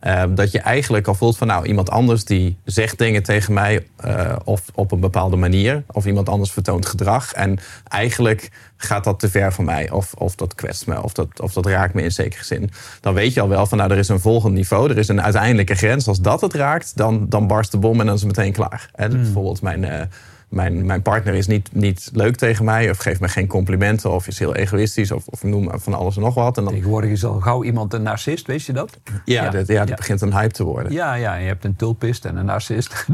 Eh, 0.02 0.22
dat 0.30 0.50
je 0.52 0.58
eigenlijk 0.60 1.06
al 1.06 1.14
voelt 1.14 1.36
van 1.36 1.46
nou, 1.46 1.66
iemand 1.66 1.90
anders 1.90 2.24
die 2.24 2.56
zegt 2.64 2.98
dingen 2.98 3.22
tegen 3.22 3.52
mij 3.52 3.86
eh, 3.96 4.36
of 4.44 4.62
op 4.74 4.92
een 4.92 5.00
bepaalde 5.00 5.36
manier. 5.36 5.82
Of 5.92 6.06
iemand 6.06 6.28
anders 6.28 6.52
vertoont 6.52 6.86
gedrag. 6.86 7.32
En 7.32 7.58
eigenlijk 7.88 8.50
gaat 8.76 9.04
dat 9.04 9.18
te 9.18 9.30
ver 9.30 9.52
voor 9.52 9.64
mij. 9.64 9.90
Of, 9.90 10.12
of 10.12 10.34
dat 10.34 10.54
kwetst 10.54 10.86
me. 10.86 11.02
Of 11.02 11.12
dat, 11.12 11.40
of 11.40 11.52
dat 11.52 11.66
raakt 11.66 11.94
me 11.94 12.02
in 12.02 12.12
zekere 12.12 12.44
zin. 12.44 12.70
Dan 13.00 13.14
weet 13.14 13.34
je 13.34 13.40
al 13.40 13.48
wel 13.48 13.66
van 13.66 13.78
nou, 13.78 13.90
er 13.90 13.98
is 13.98 14.08
een 14.08 14.20
volgend 14.20 14.54
niveau. 14.54 14.90
Er 14.90 14.98
is 14.98 15.08
een 15.08 15.22
uiteindelijke 15.22 15.74
grens. 15.74 16.08
Als 16.08 16.20
dat 16.20 16.40
het 16.40 16.54
raakt, 16.54 16.96
dan, 16.96 17.28
dan 17.28 17.46
barst 17.46 17.70
de 17.70 17.78
bom 17.78 18.00
en 18.00 18.06
dan 18.06 18.14
is 18.14 18.22
het 18.22 18.36
meteen 18.36 18.52
klaar. 18.52 18.90
Hè, 18.92 19.08
dus 19.08 19.20
Bijvoorbeeld 19.20 19.62
mijn... 19.62 19.84
eh, 19.84 20.00
mijn, 20.52 20.86
mijn 20.86 21.02
partner 21.02 21.34
is 21.34 21.46
niet, 21.46 21.68
niet 21.72 22.10
leuk 22.12 22.36
tegen 22.36 22.64
mij, 22.64 22.90
of 22.90 22.98
geeft 22.98 23.20
me 23.20 23.28
geen 23.28 23.46
complimenten, 23.46 24.10
of 24.10 24.26
is 24.26 24.38
heel 24.38 24.54
egoïstisch, 24.54 25.10
of, 25.10 25.26
of 25.26 25.42
noem 25.42 25.70
van 25.74 25.94
alles 25.94 26.16
en 26.16 26.22
nog 26.22 26.34
wat. 26.34 26.58
En 26.58 26.64
dan, 26.64 26.72
Tegenwoordig 26.72 27.10
is 27.10 27.24
al 27.24 27.40
gauw 27.40 27.64
iemand 27.64 27.92
een 27.92 28.02
narcist, 28.02 28.46
weet 28.46 28.64
je 28.64 28.72
dat? 28.72 28.98
ja, 29.24 29.44
ja, 29.44 29.50
dat, 29.50 29.66
ja, 29.66 29.78
dat 29.78 29.88
ja. 29.88 29.94
begint 29.94 30.20
een 30.20 30.32
hype 30.32 30.52
te 30.52 30.64
worden. 30.64 30.92
Ja, 30.92 31.14
ja, 31.14 31.34
je 31.34 31.46
hebt 31.46 31.64
een 31.64 31.76
tulpist 31.76 32.24
en 32.24 32.36
een 32.36 32.44
narcist. 32.44 33.06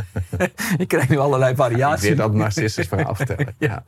je 0.78 0.86
krijgt 0.86 1.08
nu 1.08 1.18
allerlei 1.18 1.54
variaties. 1.64 2.06
weer 2.06 2.16
dat 2.16 2.34
narcistisch 2.34 2.88
verhaal 2.88 3.14
vertellen. 3.14 3.54
Ja. 3.58 3.84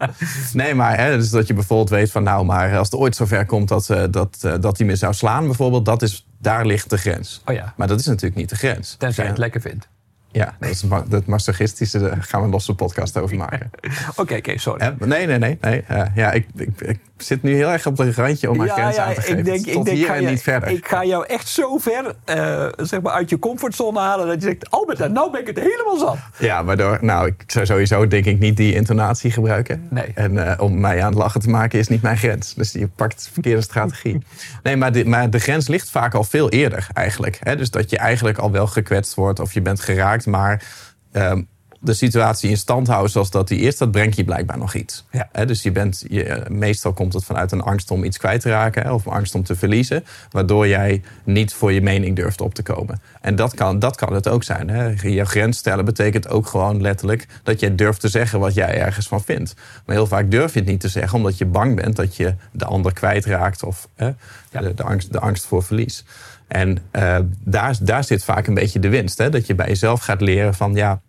Nee, 0.53 0.75
maar 0.75 0.99
hè, 0.99 1.17
dus 1.17 1.31
dat 1.31 1.47
je 1.47 1.55
bijvoorbeeld 1.55 1.91
weet 1.91 2.11
van 2.11 2.23
nou, 2.23 2.45
maar 2.45 2.79
als 2.79 2.91
het 2.91 3.01
ooit 3.01 3.17
zover 3.17 3.47
komt 3.47 3.69
dat, 3.69 3.91
eh, 3.91 4.03
dat, 4.11 4.39
eh, 4.43 4.55
dat 4.61 4.79
hij 4.79 4.87
me 4.87 4.97
zou 4.97 5.15
slaan, 5.15 5.45
bijvoorbeeld, 5.45 5.85
dat 5.85 6.03
is, 6.03 6.27
daar 6.39 6.67
ligt 6.67 6.91
de 6.91 6.99
grens. 6.99 7.43
Oh 7.45 7.55
ja, 7.55 7.73
Maar 7.77 7.89
dat 7.89 8.01
is 8.01 8.07
natuurlijk 8.07 8.35
niet 8.35 8.49
de 8.49 8.57
grens. 8.57 8.95
tenzij 8.99 9.25
je 9.25 9.31
Ja, 9.31 9.37
het 9.37 9.39
lekker 9.39 9.61
vindt. 9.61 9.89
Ja, 10.33 10.57
dat 10.61 10.71
is 10.71 10.83
ma- 10.83 11.05
dat 11.09 11.27
masochistische, 11.27 11.99
daar 11.99 12.17
gaan 12.23 12.41
we 12.41 12.47
een 12.47 12.53
losse 12.53 12.75
podcast 12.75 13.17
over 13.19 13.37
maken. 13.37 13.71
Oké, 14.17 14.35
oké, 14.37 14.59
sorry. 14.59 14.95
Nee, 14.99 15.27
nee, 15.27 15.39
nee. 15.39 15.59
nee. 15.61 15.85
Eh, 15.87 16.03
ja, 16.15 16.33
ik, 16.33 16.47
ik, 16.57 16.81
ik 16.81 16.99
zit 17.17 17.43
nu 17.43 17.55
heel 17.55 17.69
erg 17.69 17.87
op 17.87 17.99
het 17.99 18.15
randje 18.17 18.51
om 18.51 18.57
mijn 18.57 18.69
grens 18.71 18.97
aan 18.97 19.15
te 19.15 19.21
geven. 19.21 19.39
ik 19.39 19.45
denk, 19.45 19.59
Tot 19.67 19.77
ik 19.77 19.85
denk 19.85 19.97
hier 19.97 20.11
en 20.11 20.25
niet 20.25 20.43
verder. 20.43 20.69
Ik 20.69 20.89
ga 20.89 21.05
jou 21.05 21.27
echt 21.27 21.49
zo 21.49 21.79
ver 21.79 22.15
eh, 22.25 22.67
zeg 22.77 23.01
maar 23.01 23.13
uit 23.13 23.31
je 23.31 23.39
comfortzone 23.39 23.99
halen 24.01 24.27
dat 24.27 24.43
je 24.43 24.49
zegt: 24.49 24.71
Albert, 24.71 25.13
nou 25.13 25.31
ben 25.31 25.41
ik 25.41 25.47
het 25.47 25.59
helemaal 25.59 25.97
zat. 25.99 26.17
Ja, 26.39 26.65
waardoor, 26.65 26.99
nou, 27.01 27.27
ik 27.27 27.43
zou 27.47 27.67
sowieso 27.67 28.07
denk 28.09 28.25
ik 28.25 28.39
niet 28.39 28.57
die 28.57 28.75
intonatie 28.75 29.31
gebruiken. 29.31 29.87
Nee. 29.91 30.13
En 30.15 30.47
eh, 30.51 30.61
om 30.63 30.81
mij 30.81 31.03
aan 31.03 31.09
het 31.11 31.19
lachen 31.19 31.41
te 31.41 31.49
maken 31.51 31.79
is 31.79 31.89
niet 31.89 32.03
mijn 32.03 32.17
grens. 32.17 32.55
Dus 32.55 32.73
je 32.73 32.89
pakt 32.89 33.25
de 33.25 33.31
verkeerde 33.33 33.63
strategie. 33.63 34.19
Nee, 34.63 34.77
maar 34.77 34.93
de, 34.93 35.05
maar 35.05 35.31
de 35.31 35.39
grens 35.39 35.69
ligt 35.69 35.91
vaak 35.91 36.15
al 36.15 36.25
veel 36.25 36.49
eerder 36.51 36.87
eigenlijk. 36.93 37.39
Hè? 37.43 37.57
Dus 37.57 37.71
dat 37.71 37.91
je 37.91 37.99
eigenlijk 37.99 38.39
al 38.39 38.51
wel 38.51 38.67
gekwetst 38.67 39.15
wordt 39.15 39.41
of 39.41 39.53
je 39.53 39.61
bent 39.63 39.81
geraakt, 39.81 40.18
maar 40.27 40.65
ehm, 41.13 41.43
de 41.81 41.95
situatie 41.95 42.51
in 42.51 42.57
stand 42.57 42.87
houden 42.87 43.11
zoals 43.11 43.31
dat 43.31 43.49
die 43.49 43.61
is, 43.61 43.77
dat 43.77 43.91
brengt 43.91 44.17
je 44.17 44.25
blijkbaar 44.25 44.59
nog 44.59 44.75
iets. 44.75 45.07
Ja. 45.11 45.45
Dus 45.45 45.63
je 45.63 45.73
bent, 45.73 46.05
je, 46.09 46.45
meestal 46.49 46.93
komt 46.93 47.13
het 47.13 47.25
vanuit 47.25 47.53
een 47.53 47.61
angst 47.61 47.91
om 47.91 48.05
iets 48.05 48.19
kwijt 48.19 48.41
te 48.41 48.49
raken 48.49 48.93
of 48.93 49.09
angst 49.09 49.35
om 49.35 49.43
te 49.45 49.57
verliezen, 49.57 50.05
waardoor 50.31 50.69
jij 50.69 51.03
niet 51.25 51.55
voor 51.55 51.73
je 51.73 51.81
mening 51.81 52.17
durft 52.17 52.41
op 52.41 52.55
te 52.55 52.63
komen. 52.63 53.01
En 53.21 53.37
dat 53.37 53.55
kan, 53.55 53.79
dat 53.79 53.97
kan 53.97 54.13
het 54.13 54.29
ook 54.29 54.45
zijn. 54.45 54.69
Hè. 54.69 55.09
Je 55.09 55.25
grens 55.25 55.59
stellen 55.59 55.85
betekent 55.85 56.29
ook 56.29 56.47
gewoon 56.47 56.81
letterlijk 56.81 57.27
dat 57.43 57.61
jij 57.61 57.75
durft 57.75 58.01
te 58.01 58.09
zeggen 58.09 58.41
wat 58.41 58.55
jij 58.55 58.81
ergens 58.81 59.09
van 59.09 59.25
vindt. 59.25 59.55
Maar 59.87 59.97
heel 59.97 60.07
vaak 60.07 60.31
durf 60.31 60.53
je 60.53 60.59
het 60.59 60.69
niet 60.69 60.81
te 60.81 60.89
zeggen 60.89 61.19
omdat 61.19 61.39
je 61.39 61.47
bang 61.47 61.77
bent 61.77 61.97
dat 61.97 62.17
je 62.17 62.35
de 62.53 62.65
ander 62.65 62.93
kwijtraakt 62.93 63.63
of 63.63 63.89
hè, 63.95 64.11
Ja. 64.51 64.61
de, 64.61 64.75
de, 64.75 64.83
angst, 64.83 65.13
de 65.13 65.21
angst 65.21 65.47
voor 65.47 65.63
verlies. 65.63 66.05
En 66.49 66.79
eh, 66.91 67.19
daar, 67.45 67.77
daar 67.81 68.05
zit 68.05 68.25
vaak 68.25 68.47
een 68.47 68.55
beetje 68.55 68.79
de 68.81 68.89
winst. 68.89 69.19
Hè? 69.19 69.31
Dat 69.31 69.47
je 69.47 69.55
bij 69.55 69.67
jezelf 69.67 70.01
gaat 70.01 70.21
leren 70.21 70.55
van 70.55 70.75
ja, 70.75 71.01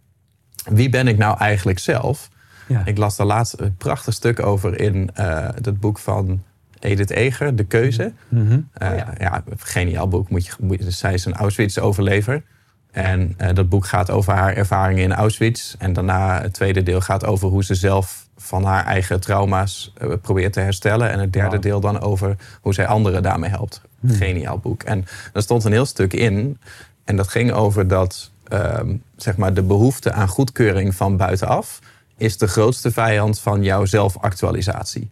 wie 0.70 0.90
ben 0.90 1.08
ik 1.08 1.18
nou 1.18 1.38
eigenlijk 1.38 1.80
zelf? 1.80 2.30
Ja. 2.68 2.82
Ik 2.86 2.98
las 2.98 3.16
daar 3.16 3.28
laatst 3.28 3.60
een 3.60 3.76
prachtig 3.76 4.14
stuk 4.14 4.46
over 4.46 4.80
in 4.80 5.10
eh 5.14 5.48
het 5.62 5.80
boek 5.80 6.00
van 6.00 6.44
Edith 6.80 7.10
Eger, 7.10 7.56
De 7.56 7.64
Keuze. 7.64 8.14
Mhm. 8.30 8.60
Eh, 8.74 8.90
Oh 8.92 8.96
ja. 8.98 9.14
ja. 9.20 9.44
geniaal 9.58 10.08
boek. 10.08 10.30
Moet 10.30 10.46
je, 10.46 10.52
moet 10.60 10.84
je- 10.84 10.92
zij 10.92 11.14
is 11.14 11.26
een 11.26 11.34
Auschwitz-overlever. 11.36 12.44
En 12.92 13.34
eh, 13.38 13.54
dat 13.54 13.70
boek 13.70 13.86
gaat 13.86 14.12
over 14.12 14.34
haar 14.34 14.54
ervaringen 14.54 15.04
in 15.04 15.14
Auschwitz. 15.14 15.76
En 15.78 15.94
daarna 15.94 16.42
het 16.42 16.54
tweede 16.54 16.84
deel 16.84 17.02
gaat 17.02 17.26
over 17.26 17.48
hoe 17.48 17.64
ze 17.64 17.76
zelf 17.76 18.28
van 18.38 18.64
haar 18.64 18.86
eigen 18.86 19.20
trauma's 19.20 19.94
eh, 19.98 20.10
probeert 20.22 20.54
te 20.54 20.60
herstellen. 20.60 21.10
En 21.10 21.20
het 21.20 21.34
derde 21.34 21.60
deel 21.60 21.80
dan 21.80 22.00
over 22.00 22.36
hoe 22.62 22.74
zij 22.74 22.88
anderen 22.88 23.24
daarmee 23.24 23.50
helpt. 23.50 23.82
Geniaal 24.08 24.58
boek. 24.58 24.84
En 24.84 25.06
daar 25.34 25.44
stond 25.44 25.64
een 25.64 25.72
heel 25.72 25.86
stuk 25.86 26.14
in. 26.14 26.60
En 27.04 27.16
dat 27.16 27.28
ging 27.28 27.52
over 27.52 27.88
dat 27.88 28.32
ehm, 28.44 28.96
zeg 29.16 29.38
maar 29.38 29.54
de 29.54 29.64
behoefte 29.64 30.12
aan 30.12 30.28
goedkeuring 30.28 30.96
van 30.96 31.18
buitenaf... 31.18 31.80
is 32.18 32.38
de 32.38 32.48
grootste 32.48 32.92
vijand 32.92 33.40
van 33.40 33.64
jouw 33.64 33.86
zelfactualisatie. 33.86 35.10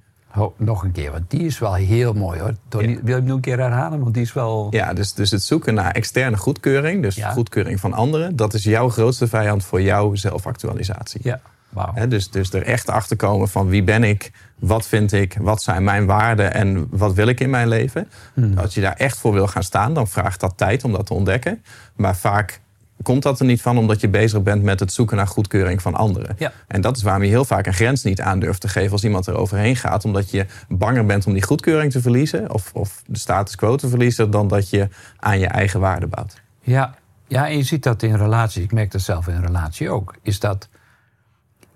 Nog 0.58 0.84
een 0.84 0.92
keer, 0.92 1.12
want 1.12 1.30
die 1.30 1.46
is 1.46 1.60
wel 1.60 1.74
heel 1.74 2.14
mooi 2.14 2.40
hoor. 2.40 2.54
Tony, 2.68 2.88
Ja. 2.90 2.96
Wil 2.96 3.02
je 3.06 3.14
hem 3.14 3.24
nog 3.24 3.36
een 3.36 3.42
keer 3.42 3.60
herhalen? 3.60 4.00
Want 4.00 4.14
die 4.14 4.24
is 4.24 4.34
wel. 4.34 4.68
Ja, 4.70 4.94
dus, 4.94 5.14
dus 5.14 5.32
het 5.32 5.44
zoeken 5.44 5.74
naar 5.74 5.92
externe 5.92 6.38
goedkeuring, 6.38 7.02
dus 7.02 7.16
Ja. 7.16 7.32
goedkeuring 7.32 7.80
van 7.80 7.94
anderen, 7.94 8.36
dat 8.36 8.54
is 8.54 8.64
jouw 8.64 8.90
grootste 8.90 9.28
vijand 9.28 9.64
voor 9.66 9.82
jouw 9.82 10.16
zelfactualisatie. 10.16 11.20
Ja, 11.24 11.40
wauw. 11.70 11.92
Hè, 11.94 12.08
dus, 12.08 12.30
dus 12.30 12.54
er 12.54 12.64
echt 12.64 12.90
achter 12.90 13.16
komen 13.16 13.48
van 13.50 13.68
wie 13.68 13.84
ben 13.84 14.04
ik, 14.04 14.32
wat 14.60 14.88
vind 14.88 15.12
ik, 15.12 15.38
wat 15.42 15.62
zijn 15.62 15.84
mijn 15.84 16.06
waarden 16.06 16.54
en 16.54 16.88
wat 16.90 17.14
wil 17.14 17.28
ik 17.28 17.40
in 17.40 17.50
mijn 17.50 17.68
leven. 17.68 18.10
Hmm. 18.34 18.58
Als 18.58 18.74
je 18.74 18.82
daar 18.82 18.94
echt 18.96 19.18
voor 19.18 19.34
wil 19.34 19.48
gaan 19.48 19.64
staan, 19.64 19.94
dan 19.94 20.08
vraagt 20.08 20.40
dat 20.40 20.54
tijd 20.56 20.84
om 20.84 20.92
dat 20.92 21.06
te 21.06 21.14
ontdekken. 21.14 21.64
Maar 21.96 22.16
vaak 22.16 22.62
komt 23.08 23.24
dat 23.24 23.40
er 23.40 23.46
niet 23.46 23.62
van 23.62 23.78
omdat 23.78 24.02
je 24.02 24.10
bezig 24.10 24.44
bent 24.44 24.64
met 24.64 24.80
het 24.80 24.94
zoeken 24.94 25.18
naar 25.18 25.28
goedkeuring 25.28 25.82
van 25.82 25.96
anderen. 25.96 26.36
Ja. 26.38 26.52
En 26.68 26.82
dat 26.82 26.98
is 26.98 27.04
waarom 27.04 27.24
je 27.24 27.30
heel 27.30 27.46
vaak 27.46 27.66
een 27.66 27.74
grens 27.74 28.04
niet 28.04 28.22
aan 28.22 28.40
durft 28.40 28.62
te 28.62 28.68
geven 28.68 28.92
als 28.92 29.04
iemand 29.04 29.28
er 29.28 29.38
overheen 29.38 29.76
gaat. 29.76 30.06
Omdat 30.06 30.32
je 30.32 30.46
banger 30.70 31.06
bent 31.06 31.26
om 31.26 31.34
die 31.34 31.44
goedkeuring 31.44 31.92
te 31.92 32.02
verliezen 32.02 32.54
of, 32.54 32.72
of 32.74 33.04
de 33.06 33.18
status 33.18 33.56
quo 33.56 33.76
te 33.76 33.88
verliezen, 33.88 34.32
dan 34.32 34.48
dat 34.48 34.70
je 34.70 34.88
aan 35.18 35.40
je 35.40 35.48
eigen 35.48 35.80
waarde 35.80 36.08
bouwt. 36.08 36.42
Ja, 36.62 36.96
ja, 37.28 37.48
en 37.48 37.58
je 37.58 37.64
ziet 37.64 37.84
dat 37.84 38.04
in 38.04 38.16
relaties. 38.16 38.64
Ik 38.64 38.72
merk 38.72 38.92
dat 38.92 39.02
zelf 39.02 39.28
in 39.28 39.36
een 39.36 39.46
relatie 39.46 39.90
ook. 39.90 40.16
Is 40.22 40.40
dat 40.40 40.70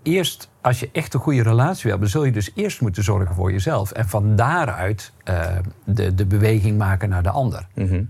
eerst, 0.04 0.50
als 0.62 0.80
je 0.80 0.90
echt 0.92 1.14
een 1.14 1.20
goede 1.20 1.44
relatie 1.44 1.82
wil 1.82 1.92
hebben, 1.92 2.10
zul 2.10 2.26
je 2.26 2.32
dus 2.32 2.52
eerst 2.56 2.82
moeten 2.82 3.04
zorgen 3.04 3.36
voor 3.36 3.52
jezelf. 3.52 3.92
En 3.92 4.10
van 4.10 4.36
daaruit 4.36 5.12
eh, 5.24 5.58
de, 5.86 6.16
de 6.16 6.26
beweging 6.26 6.78
maken 6.78 7.10
naar 7.10 7.24
de 7.24 7.30
ander. 7.30 7.68
Mhm. 7.76 8.04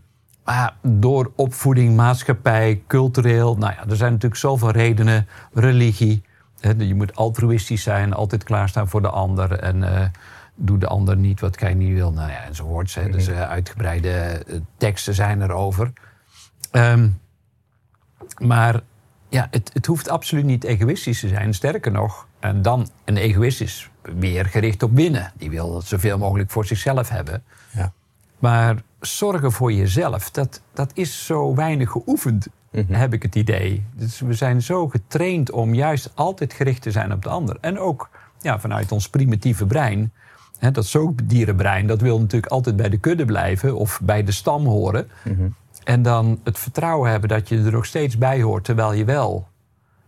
Maar 0.52 0.76
door 0.82 1.32
opvoeding, 1.36 1.96
maatschappij, 1.96 2.84
cultureel. 2.88 3.58
Nou 3.58 3.74
ja, 3.74 3.88
er 3.90 3.96
zijn 3.96 4.12
natuurlijk 4.12 4.42
zoveel 4.42 4.72
redenen. 4.72 5.28
Religie. 5.54 6.24
Hè, 6.60 6.74
je 6.78 6.96
moet 6.96 7.16
altruïstisch 7.16 7.84
zijn, 7.84 8.14
altijd 8.14 8.44
klaarstaan 8.44 8.88
voor 8.88 9.02
de 9.02 9.10
ander. 9.10 9.60
En 9.60 9.84
eh, 9.84 10.06
doe 10.56 10.78
de 10.78 10.88
ander 10.88 11.18
niet 11.18 11.40
wat 11.40 11.60
jij 11.60 11.74
niet 11.74 11.94
wil. 11.94 12.12
Nou 12.12 12.32
ja, 12.32 12.44
enzovoorts. 12.44 12.96
Hè. 12.96 13.10
Dus 13.10 13.28
eh, 13.28 13.42
uitgebreide 13.42 14.10
eh, 14.10 14.60
teksten 14.78 15.14
zijn 15.14 15.42
erover. 15.42 15.94
Ehm, 16.72 17.10
Maar 18.38 18.80
ja, 19.30 19.48
het, 19.52 19.70
het 19.74 19.86
hoeft 19.86 20.10
absoluut 20.10 20.46
niet 20.46 20.64
egoïstisch 20.64 21.20
te 21.20 21.28
zijn. 21.28 21.54
Sterker 21.54 21.92
nog, 21.92 22.28
en 22.40 22.62
dan 22.62 22.90
een 23.06 23.18
egoïst 23.18 23.62
is 23.62 23.90
weer 24.02 24.46
gericht 24.46 24.84
op 24.84 24.96
binnen. 24.96 25.32
Die 25.38 25.50
wil 25.50 25.76
het 25.76 25.86
zoveel 25.86 26.18
mogelijk 26.18 26.52
voor 26.52 26.66
zichzelf 26.66 27.10
hebben. 27.10 27.44
Ja. 27.74 27.92
Maar 28.40 28.76
zorgen 29.02 29.52
voor 29.52 29.72
jezelf, 29.74 30.30
dat, 30.32 30.62
dat 30.74 30.92
is 30.94 31.26
zo 31.26 31.56
weinig 31.56 31.90
geoefend, 31.92 32.48
Mhm. 32.72 32.94
heb 32.94 33.14
ik 33.14 33.24
het 33.24 33.36
idee. 33.36 33.84
Dus 33.96 34.20
we 34.20 34.34
zijn 34.34 34.62
zo 34.62 34.88
getraind 34.88 35.52
om 35.52 35.74
juist 35.74 36.12
altijd 36.14 36.54
gericht 36.54 36.82
te 36.82 36.92
zijn 36.92 37.14
op 37.14 37.22
de 37.24 37.30
ander. 37.30 37.58
En 37.62 37.80
ook 37.80 38.10
ja, 38.42 38.60
vanuit 38.60 38.92
ons 38.92 39.10
primitieve 39.10 39.66
brein. 39.66 40.12
Hè, 40.60 40.72
dat 40.72 40.86
zoogdierenbrein, 40.86 41.88
dat 41.88 42.02
wil 42.02 42.20
natuurlijk 42.20 42.52
altijd 42.52 42.76
bij 42.76 42.90
de 42.90 42.98
kudde 42.98 43.26
blijven 43.26 43.76
of 43.76 44.00
bij 44.04 44.24
de 44.24 44.32
stam 44.32 44.66
horen. 44.66 45.10
Mhm. 45.24 45.48
En 45.84 46.02
dan 46.02 46.40
het 46.44 46.60
vertrouwen 46.60 47.10
hebben 47.12 47.30
dat 47.30 47.50
je 47.50 47.58
er 47.64 47.72
nog 47.72 47.86
steeds 47.86 48.18
bij 48.18 48.42
hoort, 48.42 48.64
terwijl 48.64 48.94
je 48.94 49.06
wel 49.06 49.48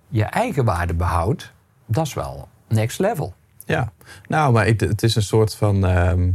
je 0.08 0.24
eigen 0.24 0.66
waarde 0.66 0.94
behoudt. 0.94 1.52
Dat 1.86 2.06
is 2.06 2.14
wel 2.14 2.48
next 2.68 3.00
level. 3.00 3.34
Ja, 3.66 3.92
nou, 4.28 4.54
maar 4.54 4.66
het, 4.66 4.82
het 4.82 5.04
is 5.04 5.16
een 5.16 5.22
soort 5.22 5.56
van, 5.56 5.86
ehm, 5.86 6.30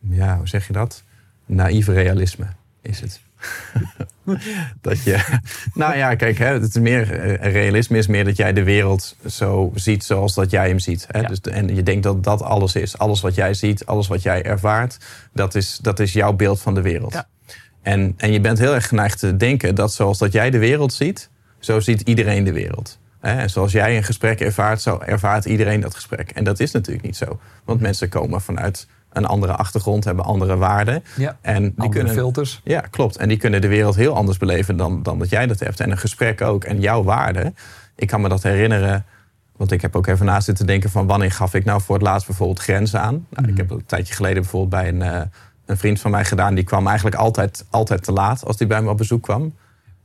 ja, 0.00 0.36
hoe 0.36 0.48
zeg 0.48 0.66
je 0.66 0.72
dat? 0.72 1.03
Naïef 1.46 1.86
realisme 1.86 2.46
is 2.82 3.00
het. 3.00 3.20
dat 4.80 5.02
je, 5.02 5.40
nou 5.74 5.96
ja, 5.96 6.14
kijk, 6.14 6.38
hè, 6.38 6.46
het 6.46 6.62
is 6.62 6.74
meer, 6.74 7.20
eh, 7.20 7.52
realisme 7.52 7.98
is 7.98 8.06
meer 8.06 8.24
dat 8.24 8.36
jij 8.36 8.52
de 8.52 8.62
wereld 8.62 9.16
zo 9.26 9.72
ziet 9.74 10.04
zoals 10.04 10.34
dat 10.34 10.50
jij 10.50 10.68
hem 10.68 10.78
ziet. 10.78 11.06
Hè? 11.10 11.20
Ja. 11.20 11.28
Dus, 11.28 11.40
en 11.40 11.74
je 11.74 11.82
denkt 11.82 12.02
dat 12.02 12.24
dat 12.24 12.42
alles 12.42 12.74
is. 12.74 12.98
Alles 12.98 13.20
wat 13.20 13.34
jij 13.34 13.54
ziet, 13.54 13.86
alles 13.86 14.06
wat 14.06 14.22
jij 14.22 14.42
ervaart, 14.42 14.98
dat 15.32 15.54
is, 15.54 15.78
dat 15.82 16.00
is 16.00 16.12
jouw 16.12 16.32
beeld 16.32 16.60
van 16.60 16.74
de 16.74 16.82
wereld. 16.82 17.12
Ja. 17.12 17.26
En, 17.82 18.14
en 18.16 18.32
je 18.32 18.40
bent 18.40 18.58
heel 18.58 18.74
erg 18.74 18.88
geneigd 18.88 19.18
te 19.18 19.36
denken 19.36 19.74
dat 19.74 19.92
zoals 19.92 20.18
dat 20.18 20.32
jij 20.32 20.50
de 20.50 20.58
wereld 20.58 20.92
ziet, 20.92 21.30
zo 21.58 21.80
ziet 21.80 22.00
iedereen 22.00 22.44
de 22.44 22.52
wereld. 22.52 22.98
Hè, 23.20 23.32
En 23.32 23.50
zoals 23.50 23.72
jij 23.72 23.96
een 23.96 24.04
gesprek 24.04 24.40
ervaart, 24.40 24.82
zo 24.82 24.98
ervaart 24.98 25.44
iedereen 25.44 25.80
dat 25.80 25.94
gesprek. 25.94 26.30
En 26.30 26.44
dat 26.44 26.60
is 26.60 26.70
natuurlijk 26.70 27.06
niet 27.06 27.16
zo. 27.16 27.40
Want 27.64 27.80
mensen 27.80 28.08
komen 28.08 28.40
vanuit 28.40 28.86
een 29.14 29.26
andere 29.26 29.52
achtergrond, 29.52 30.04
hebben 30.04 30.24
andere 30.24 30.56
waarden. 30.56 31.04
Ja. 31.16 31.36
En 31.40 31.62
die 31.62 31.72
Andere 31.76 31.90
kunnen, 31.98 32.14
filters. 32.14 32.60
ja, 32.64 32.80
klopt. 32.80 33.16
En 33.16 33.28
die 33.28 33.36
kunnen 33.38 33.60
de 33.60 33.68
wereld 33.68 33.94
heel 33.94 34.14
anders 34.14 34.38
beleven 34.38 34.76
dan, 34.76 35.02
dan 35.02 35.18
dat 35.18 35.28
jij 35.30 35.46
dat 35.46 35.60
hebt. 35.60 35.80
En 35.80 35.90
een 35.90 35.98
gesprek 35.98 36.40
ook. 36.40 36.64
En 36.64 36.80
jouw 36.80 37.02
waarden. 37.02 37.56
Ik 37.96 38.06
kan 38.06 38.20
me 38.20 38.28
dat 38.28 38.42
herinneren. 38.42 39.04
Want 39.56 39.72
ik 39.72 39.82
heb 39.82 39.96
ook 39.96 40.06
even 40.06 40.26
na 40.26 40.40
zitten 40.40 40.66
denken 40.66 40.90
van 40.90 41.06
wanneer 41.06 41.30
gaf 41.32 41.54
ik 41.54 41.64
nou 41.64 41.80
voor 41.80 41.94
het 41.94 42.04
laatst 42.04 42.26
bijvoorbeeld 42.26 42.58
grenzen 42.60 43.00
aan. 43.00 43.26
Nou, 43.30 43.48
Ik 43.48 43.56
heb 43.56 43.70
een 43.70 43.86
tijdje 43.86 44.14
geleden 44.14 44.42
bijvoorbeeld 44.42 44.82
bij 44.82 44.88
een, 44.88 45.02
eh, 45.02 45.20
een 45.66 45.76
vriend 45.76 46.00
van 46.00 46.10
mij 46.10 46.24
gedaan. 46.24 46.54
Die 46.54 46.64
kwam 46.64 46.86
eigenlijk 46.86 47.16
altijd, 47.16 47.64
altijd 47.70 48.02
te 48.04 48.12
laat 48.12 48.44
als 48.44 48.56
die 48.56 48.66
bij 48.66 48.82
me 48.82 48.90
op 48.90 48.96
bezoek 48.96 49.22
kwam. 49.22 49.54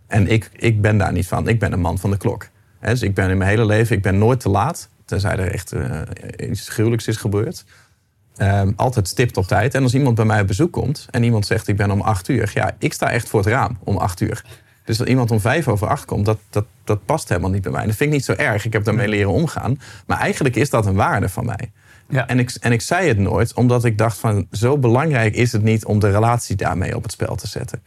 En 0.07 0.27
ik, 0.27 0.49
ik 0.53 0.81
ben 0.81 0.97
daar 0.97 1.11
niet 1.11 1.27
van. 1.27 1.47
Ik 1.47 1.59
ben 1.59 1.73
een 1.73 1.79
man 1.81 1.97
van 1.97 2.11
de 2.11 2.17
klok. 2.17 2.47
Dus 2.81 3.01
ik 3.01 3.13
ben 3.13 3.29
in 3.29 3.37
mijn 3.37 3.49
hele 3.49 3.65
leven, 3.65 3.95
ik 3.95 4.01
ben 4.01 4.17
nooit 4.17 4.39
te 4.39 4.49
laat. 4.49 4.89
Tenzij 5.05 5.37
er 5.37 5.51
echt 5.51 5.71
eh, 5.71 6.01
iets 6.49 6.69
gruwelijks 6.69 7.07
is 7.07 7.17
gebeurd. 7.17 7.65
Ehm, 8.39 8.71
altijd 8.75 9.07
stipt 9.07 9.37
op 9.37 9.47
tijd. 9.47 9.73
En 9.73 9.83
als 9.83 9.93
iemand 9.93 10.15
bij 10.15 10.25
mij 10.25 10.41
op 10.41 10.47
bezoek 10.47 10.71
komt 10.71 11.07
en 11.11 11.23
iemand 11.23 11.45
zegt 11.45 11.67
ik 11.67 11.77
ben 11.77 11.91
om 11.91 12.01
acht 12.01 12.27
uur. 12.27 12.51
Ja, 12.53 12.75
ik 12.77 12.93
sta 12.93 13.09
echt 13.09 13.29
voor 13.29 13.39
het 13.39 13.49
raam 13.49 13.77
om 13.83 13.97
acht 13.97 14.21
uur. 14.21 14.43
Dus 14.85 14.97
dat 14.97 15.07
iemand 15.07 15.31
om 15.31 15.39
vijf 15.39 15.67
over 15.67 15.87
acht 15.87 16.05
komt, 16.05 16.25
dat, 16.25 16.37
dat, 16.49 16.65
dat 16.83 17.05
past 17.05 17.29
helemaal 17.29 17.49
niet 17.49 17.61
bij 17.61 17.71
mij. 17.71 17.85
Dat 17.85 17.95
vind 17.95 18.09
ik 18.09 18.15
niet 18.15 18.25
zo 18.25 18.33
erg. 18.33 18.65
Ik 18.65 18.73
heb 18.73 18.83
daarmee 18.83 19.07
leren 19.07 19.31
omgaan. 19.31 19.79
Maar 20.05 20.19
eigenlijk 20.19 20.55
is 20.55 20.69
dat 20.69 20.85
een 20.85 20.95
waarde 20.95 21.29
van 21.29 21.45
mij. 21.45 21.71
Ja. 22.09 22.27
En, 22.27 22.39
ik, 22.39 22.57
en 22.59 22.71
ik 22.71 22.81
zei 22.81 23.07
het 23.07 23.17
nooit, 23.17 23.53
omdat 23.53 23.85
ik 23.85 23.97
dacht 23.97 24.17
van... 24.17 24.47
zo 24.51 24.77
belangrijk 24.77 25.35
is 25.35 25.51
het 25.51 25.63
niet 25.63 25.85
om 25.85 25.99
de 25.99 26.11
relatie 26.11 26.55
daarmee 26.55 26.95
op 26.95 27.03
het 27.03 27.11
spel 27.11 27.35
te 27.35 27.47
zetten. 27.47 27.83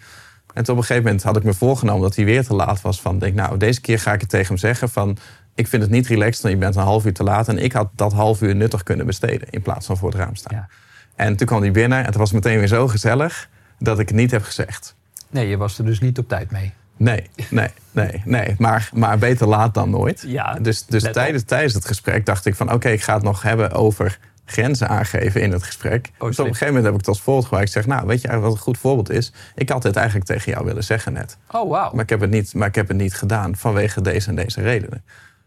En 0.55 0.63
op 0.63 0.69
een 0.69 0.77
gegeven 0.77 1.03
moment 1.03 1.23
had 1.23 1.37
ik 1.37 1.45
me 1.45 1.55
voorgenomen 1.55 2.03
dat 2.03 2.17
hij 2.17 2.25
weer 2.25 2.45
te 2.45 2.55
laat 2.55 2.81
was. 2.81 3.01
Van, 3.01 3.19
denk, 3.19 3.35
nou, 3.35 3.57
deze 3.57 3.81
keer 3.81 3.99
ga 3.99 4.13
ik 4.13 4.21
het 4.21 4.31
tegen 4.31 4.47
hem 4.47 4.57
zeggen 4.57 4.89
van... 4.89 5.17
ik 5.63 5.69
vind 5.69 5.83
het 5.83 5.91
niet 5.91 6.07
relaxed, 6.07 6.43
want 6.43 6.55
je 6.55 6.61
bent 6.61 6.77
een 6.77 6.83
half 6.83 7.05
uur 7.05 7.13
te 7.13 7.23
laat... 7.23 7.49
en 7.49 7.59
ik 7.59 7.73
had 7.73 7.89
dat 7.95 8.13
half 8.13 8.43
uur 8.43 8.55
nuttig 8.55 8.83
kunnen 8.83 9.07
besteden 9.07 9.51
in 9.51 9.63
plaats 9.63 9.87
van 9.87 9.97
voor 9.97 10.09
het 10.09 10.19
raam 10.19 10.35
staan. 10.35 10.57
Ja. 10.57 10.69
En 11.15 11.37
toen 11.37 11.47
kwam 11.47 11.61
hij 11.61 11.71
binnen 11.71 11.99
en 11.99 12.05
het 12.05 12.15
was 12.15 12.33
meteen 12.33 12.59
weer 12.59 12.69
zo 12.69 12.89
gezellig... 12.89 13.49
dat 13.79 13.99
ik 13.99 14.09
het 14.09 14.17
niet 14.17 14.31
heb 14.31 14.43
gezegd. 14.43 14.95
Nee, 15.31 15.49
je 15.49 15.57
was 15.57 15.79
er 15.79 15.85
dus 15.85 16.01
niet 16.01 16.19
op 16.19 16.29
tijd 16.29 16.51
mee. 16.51 16.73
Nee, 16.97 17.31
nee, 17.51 17.69
nee, 17.91 18.23
nee. 18.25 18.55
Maar, 18.59 18.91
maar 18.95 19.19
beter 19.19 19.47
laat 19.47 19.75
dan 19.75 19.91
nooit. 19.91 20.25
Ja, 20.27 20.55
dus 20.55 20.87
dus 20.87 21.03
tijdens, 21.13 21.43
tijdens 21.43 21.75
het 21.75 21.87
gesprek 21.87 22.27
dacht 22.27 22.47
ik 22.47 22.55
van... 22.55 22.73
oké, 22.73 22.89
ik 22.89 23.03
ga 23.03 23.15
het 23.15 23.23
nog 23.23 23.43
hebben 23.43 23.73
over 23.73 24.19
grenzen 24.45 24.89
aangeven 24.89 25.43
in 25.43 25.53
het 25.53 25.63
gesprek. 25.63 26.11
dus 26.19 26.39
op 26.39 26.47
een 26.47 26.53
gegeven 26.53 26.67
moment 26.67 26.85
heb 26.85 26.93
ik 26.93 26.99
het 26.99 27.09
als 27.09 27.21
voorbeeld 27.21 27.45
gebruikt. 27.45 27.69
Ik 27.69 27.75
zeg, 27.75 27.87
nou, 27.87 28.07
weet 28.07 28.21
je 28.21 28.29
eigenlijk 28.29 28.43
wat 28.43 28.53
een 28.53 28.73
goed 28.73 28.83
voorbeeld 28.83 29.11
is? 29.11 29.33
Ik 29.55 29.69
had 29.69 29.83
dit 29.83 29.97
eigenlijk 29.97 30.27
tegen 30.27 30.53
jou 30.53 30.65
willen 30.65 30.85
zeggen 30.85 31.13
net. 31.13 31.37
Oh, 31.51 31.71
wauw. 31.71 31.91
Maar 31.93 32.03
ik 32.03 32.11
heb 32.11 32.21
het 32.21 32.31
niet, 32.31 32.55
maar 32.55 32.69
ik 32.69 32.75
heb 32.75 32.89
het 32.89 32.97
niet 32.97 33.15
gedaan 33.15 33.57
vanwege 33.57 34.01
deze 34.01 34.29
en 34.29 34.35
deze 34.35 34.61
redenen. 34.61 35.05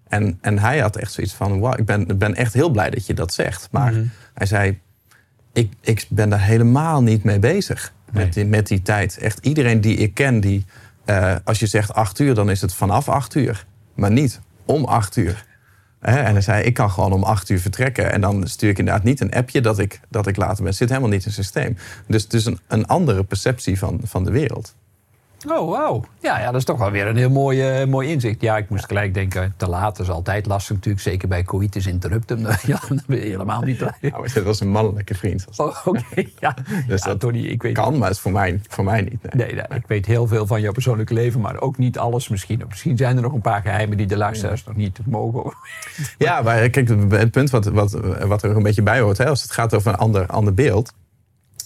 En, 0.08 0.38
en 0.42 0.60
hij 0.60 0.80
had 0.80 0.96
echt 0.96 1.12
zoiets 1.14 1.34
van, 1.34 1.60
wow, 1.60 1.80
ik 1.80 1.86
ben, 1.86 2.18
ben 2.18 2.36
echt 2.36 2.54
heel 2.54 2.70
blij 2.70 2.90
dat 2.90 3.06
je 3.06 3.14
dat 3.14 3.34
zegt. 3.34 3.68
Maar 3.72 3.92
Mhm. 3.94 4.06
hij 4.34 4.48
zei, 4.48 4.80
ik, 5.54 5.74
ik 5.82 6.06
ben 6.10 6.30
daar 6.30 6.42
helemaal 6.44 7.04
niet 7.04 7.24
mee 7.24 7.40
bezig 7.40 7.94
Nee. 8.12 8.26
met, 8.26 8.34
die, 8.34 8.46
met 8.46 8.68
die 8.68 8.82
tijd. 8.82 9.18
Echt 9.18 9.46
iedereen 9.46 9.82
die 9.82 9.98
ik 9.98 10.14
ken, 10.14 10.40
die, 10.40 10.66
eh, 11.06 11.36
als 11.44 11.60
je 11.60 11.68
zegt 11.68 11.94
acht 11.94 12.20
uur, 12.20 12.34
dan 12.36 12.50
is 12.50 12.62
het 12.62 12.74
vanaf 12.74 13.10
acht 13.10 13.36
uur. 13.36 13.66
Maar 13.94 14.12
niet 14.12 14.40
om 14.66 14.86
acht 14.86 15.16
uur. 15.16 15.46
En 16.00 16.32
hij 16.32 16.42
zei, 16.42 16.64
ik 16.64 16.74
kan 16.74 16.92
gewoon 16.92 17.12
om 17.14 17.24
acht 17.24 17.50
uur 17.50 17.60
vertrekken. 17.60 18.12
En 18.12 18.22
dan 18.22 18.48
stuur 18.48 18.70
ik 18.70 18.78
inderdaad 18.80 19.04
niet 19.04 19.20
een 19.22 19.32
appje 19.34 19.62
dat 19.62 19.80
ik, 19.80 20.00
dat 20.10 20.28
ik 20.28 20.36
later 20.36 20.56
ben. 20.58 20.66
Het 20.66 20.76
zit 20.76 20.90
helemaal 20.90 21.10
niet 21.10 21.20
in 21.20 21.26
het 21.26 21.36
systeem. 21.36 21.78
Dus 22.08 22.24
het 22.24 22.34
is 22.34 22.46
een, 22.46 22.60
een 22.68 22.88
andere 22.88 23.24
perceptie 23.24 23.78
van, 23.78 24.00
van 24.04 24.24
de 24.24 24.32
wereld. 24.32 24.76
Oh, 25.48 25.70
wauw. 25.70 26.04
Ja, 26.20 26.40
ja, 26.40 26.46
dat 26.46 26.56
is 26.56 26.64
toch 26.64 26.78
wel 26.78 26.92
weer 26.92 27.08
een 27.08 27.18
heel 27.18 27.30
mooi, 27.30 27.62
eh, 27.62 27.88
mooi 27.88 28.10
inzicht. 28.10 28.42
Ja, 28.42 28.58
ik 28.58 28.70
moest 28.70 28.86
gelijk 28.86 29.14
denken, 29.14 29.54
te 29.58 29.70
laat 29.70 30.00
is 30.00 30.10
altijd 30.10 30.46
lastig 30.46 30.76
natuurlijk. 30.76 31.04
Zeker 31.04 31.28
bij 31.28 31.44
coitus 31.44 31.88
interruptum. 31.88 32.40
ja, 32.66 32.80
dan 32.88 33.02
ben 33.08 33.18
je 33.18 33.24
helemaal 33.24 33.62
niet 33.62 33.78
blij. 33.78 33.94
Nou, 34.16 34.28
dat 34.34 34.44
was 34.44 34.60
een 34.60 34.70
mannelijke 34.70 35.16
vriend. 35.16 35.46
Oh, 35.58 35.76
Oké, 35.86 36.24
ja. 36.40 36.56
Dus 36.88 37.04
ja, 37.04 37.10
dat 37.10 37.20
Tony, 37.20 37.46
ik 37.46 37.62
weet... 37.62 37.74
Kan, 37.74 37.98
maar 37.98 38.10
is 38.10 38.20
voor 38.20 38.32
mij, 38.32 38.60
voor 38.68 38.84
mij 38.84 39.02
niet. 39.02 39.34
Nee. 39.34 39.46
Nee, 39.46 39.56
nee, 39.56 39.80
ik 39.80 39.88
weet 39.88 40.06
heel 40.06 40.28
veel 40.28 40.48
van 40.48 40.62
jouw 40.62 40.72
persoonlijke 40.72 41.14
leven, 41.14 41.42
maar 41.42 41.62
ook 41.62 41.78
niet 41.78 41.98
alles 41.98 42.30
misschien. 42.30 42.64
Misschien 42.68 42.98
zijn 42.98 43.16
er 43.16 43.22
nog 43.22 43.34
een 43.34 43.42
paar 43.42 43.62
geheimen 43.62 43.98
die 43.98 44.08
de 44.08 44.18
luisteraars 44.18 44.64
nog 44.64 44.76
niet 44.76 45.00
mogen. 45.06 45.54
Ja, 46.18 46.42
maar 46.42 46.70
kijk, 46.70 46.90
het 47.10 47.32
punt 47.32 47.50
wat, 47.50 47.66
wat, 47.66 47.92
wat 48.28 48.44
er 48.44 48.56
een 48.56 48.64
beetje 48.64 48.82
bij 48.82 49.00
hoort, 49.00 49.18
hè, 49.18 49.28
als 49.28 49.42
het 49.42 49.52
gaat 49.52 49.74
over 49.74 49.92
een 49.92 49.98
ander, 49.98 50.26
ander 50.26 50.54
beeld. 50.54 50.94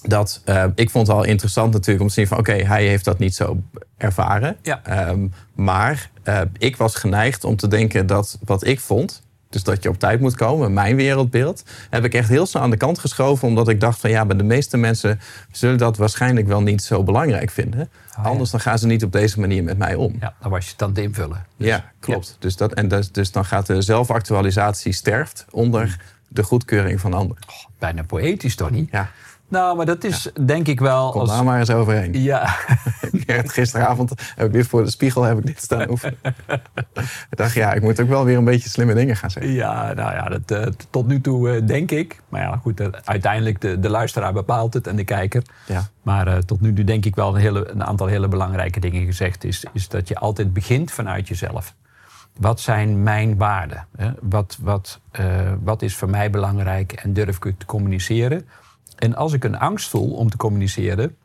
Dat, 0.03 0.41
eh, 0.45 0.63
ik 0.75 0.89
vond 0.89 1.07
het 1.07 1.15
al 1.15 1.23
interessant 1.23 1.73
natuurlijk 1.73 2.01
om 2.01 2.07
te 2.07 2.13
zien 2.13 2.27
van 2.27 2.37
oké, 2.37 2.51
hij 2.53 2.85
heeft 2.87 3.05
dat 3.05 3.19
niet 3.19 3.35
zo 3.35 3.57
ervaren. 3.97 4.57
Ja. 4.61 4.79
Ehm, 4.83 5.27
maar 5.55 6.09
eh, 6.23 6.41
ik 6.57 6.77
was 6.77 6.95
geneigd 6.95 7.43
om 7.43 7.55
te 7.55 7.67
denken 7.67 8.05
dat 8.07 8.37
wat 8.43 8.65
ik 8.65 8.79
vond, 8.79 9.21
dus 9.49 9.63
dat 9.63 9.83
je 9.83 9.89
op 9.89 9.99
tijd 9.99 10.19
moet 10.19 10.35
komen, 10.35 10.73
mijn 10.73 10.95
wereldbeeld, 10.95 11.63
heb 11.89 12.05
ik 12.05 12.13
echt 12.13 12.29
heel 12.29 12.45
snel 12.45 12.61
aan 12.63 12.69
de 12.69 12.77
kant 12.77 12.99
geschoven. 12.99 13.47
Omdat 13.47 13.67
ik 13.67 13.79
dacht 13.79 13.99
van 13.99 14.09
ja, 14.09 14.23
maar 14.23 14.37
de 14.37 14.43
meeste 14.43 14.77
mensen 14.77 15.19
zullen 15.51 15.77
dat 15.77 15.97
waarschijnlijk 15.97 16.47
wel 16.47 16.61
niet 16.61 16.83
zo 16.83 17.03
belangrijk 17.03 17.49
vinden. 17.51 17.89
Ah, 18.15 18.23
ja. 18.23 18.29
Anders 18.29 18.49
dan 18.49 18.59
gaan 18.59 18.79
ze 18.79 18.87
niet 18.87 19.03
op 19.03 19.11
deze 19.11 19.39
manier 19.39 19.63
met 19.63 19.77
mij 19.77 19.95
om. 19.95 20.15
Ja, 20.19 20.33
dan 20.41 20.51
was 20.51 20.65
je 20.65 20.71
het 20.71 20.81
aan 20.81 20.89
het 20.89 20.97
invullen. 20.97 21.45
Dus- 21.57 21.67
Ja, 21.67 21.91
klopt. 21.99 22.35
Dus, 22.39 22.55
dat, 22.55 22.73
en 22.73 22.87
dus, 22.87 23.11
dus 23.11 23.31
dan 23.31 23.45
gaat 23.45 23.65
de 23.67 23.81
zelfactualisatie 23.81 24.93
sterft 24.93 25.45
onder 25.51 25.97
de 26.27 26.43
goedkeuring 26.43 26.99
van 26.99 27.13
anderen. 27.13 27.43
Bijna 27.79 28.03
poëtisch, 28.03 28.55
Tony. 28.55 28.87
Ja, 28.91 29.09
Nou, 29.49 29.77
maar 29.77 29.85
dat 29.85 30.03
is 30.03 30.31
denk 30.45 30.67
ik 30.67 30.79
wel... 30.79 31.11
kom 31.11 31.21
Als... 31.21 31.29
daar 31.29 31.43
maar 31.43 31.59
eens 31.59 31.69
overheen. 31.69 32.21
Ja, 32.21 32.45
Gisteravond 33.27 34.09
heb 34.35 34.47
ik 34.47 34.53
dit 34.53 34.67
voor 34.67 34.83
de 34.83 34.89
spiegel 34.89 35.23
heb 35.23 35.37
ik 35.37 35.45
dit 35.45 35.61
staan 35.61 35.89
oefenen. 35.89 36.17
ik 37.29 37.37
dacht, 37.37 37.53
ja, 37.53 37.73
ik 37.73 37.81
moet 37.81 37.99
ook 37.99 38.07
wel 38.07 38.25
weer 38.25 38.37
een 38.37 38.43
beetje 38.43 38.69
slimme 38.69 38.93
dingen 38.93 39.15
gaan 39.15 39.31
zeggen. 39.31 39.53
ja, 39.53 39.93
nou 39.93 40.13
ja, 40.13 40.23
dat, 40.23 40.51
eh, 40.51 40.73
tot 40.89 41.07
nu 41.07 41.21
toe 41.21 41.49
eh, 41.49 41.67
denk 41.67 41.91
ik. 41.91 42.21
Maar 42.29 42.41
ja, 42.41 42.57
goed, 42.61 42.79
eh, 42.79 42.87
uiteindelijk 43.03 43.61
de, 43.61 43.79
de 43.79 43.89
luisteraar 43.89 44.33
bepaalt 44.33 44.73
het 44.73 44.87
en 44.87 44.95
de 44.95 45.03
kijker. 45.03 45.43
Ja, 45.65 45.89
Maar 46.01 46.45
tot 46.45 46.61
nu 46.61 46.73
toe 46.73 46.83
denk 46.83 47.05
ik 47.05 47.15
wel 47.15 47.35
een, 47.35 47.41
hele, 47.41 47.69
een 47.69 47.83
aantal 47.83 48.07
hele 48.07 48.27
belangrijke 48.27 48.79
dingen 48.79 49.05
gezegd. 49.05 49.43
Is, 49.43 49.65
is 49.73 49.87
dat 49.87 50.07
je 50.07 50.15
altijd 50.15 50.53
begint 50.53 50.91
vanuit 50.91 51.27
jezelf. 51.27 51.75
Wat 52.37 52.59
zijn 52.59 53.03
mijn 53.03 53.37
waarden? 53.37 53.87
Hè? 53.97 54.11
Wat, 54.21 54.57
wat, 54.61 54.99
wat 55.63 55.81
is 55.81 55.95
voor 55.95 56.09
mij 56.09 56.29
belangrijk 56.29 56.91
en 56.91 57.13
durf 57.13 57.35
ik 57.35 57.43
het 57.43 57.59
te 57.59 57.65
communiceren? 57.65 58.47
En 58.99 59.15
als 59.15 59.33
ik 59.33 59.43
een 59.43 59.57
angst 59.57 59.89
voel 59.89 60.11
om 60.13 60.29
te 60.29 60.37
communiceren, 60.37 61.15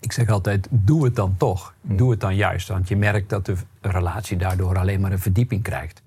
ik 0.00 0.12
zeg 0.12 0.28
altijd, 0.28 0.68
doe 0.70 1.04
het 1.04 1.16
dan 1.16 1.34
toch. 1.36 1.74
Doe 1.80 2.10
het 2.10 2.20
dan 2.20 2.36
juist. 2.36 2.68
Want 2.68 2.88
je 2.88 2.96
merkt 2.96 3.28
dat 3.28 3.46
de 3.46 3.56
relatie 3.80 4.36
daardoor 4.36 4.78
alleen 4.78 5.00
maar 5.00 5.12
een 5.12 5.18
verdieping 5.18 5.62
krijgt. 5.62 6.02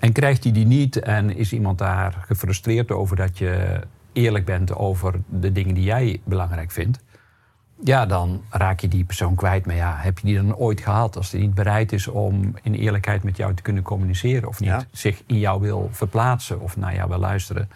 En 0.00 0.12
krijgt 0.12 0.44
hij 0.44 0.52
die 0.52 0.66
niet 0.66 0.98
en 0.98 1.36
is 1.36 1.52
iemand 1.52 1.78
daar 1.78 2.24
gefrustreerd 2.26 2.90
over 2.90 3.16
dat 3.16 3.38
je 3.38 3.80
eerlijk 4.12 4.44
bent 4.44 4.74
over 4.74 5.14
de 5.28 5.52
dingen 5.52 5.74
die 5.74 5.84
jij 5.84 6.20
belangrijk 6.24 6.70
vindt. 6.70 6.98
Ja, 7.84 8.06
dan 8.06 8.42
raak 8.50 8.80
je 8.80 8.88
die 8.88 9.04
persoon 9.04 9.34
kwijt. 9.34 9.66
Maar 9.66 9.74
ja, 9.74 9.96
heb 9.96 10.18
je 10.18 10.26
die 10.26 10.36
dan 10.36 10.56
ooit 10.56 10.80
gehad? 10.80 11.16
Als 11.16 11.30
hij 11.32 11.40
niet 11.40 11.54
bereid 11.54 11.92
is 11.92 12.08
om 12.08 12.54
in 12.62 12.74
eerlijkheid 12.74 13.22
met 13.22 13.36
jou 13.36 13.54
te 13.54 13.62
kunnen 13.62 13.82
communiceren. 13.82 14.48
Of 14.48 14.60
niet 14.60 14.68
Ja. 14.68 14.84
zich 14.92 15.22
in 15.26 15.38
jou 15.38 15.60
wil 15.60 15.88
verplaatsen 15.92 16.60
of 16.60 16.76
naar 16.76 16.94
jou 16.94 17.08
wil 17.08 17.18
luisteren. 17.18 17.68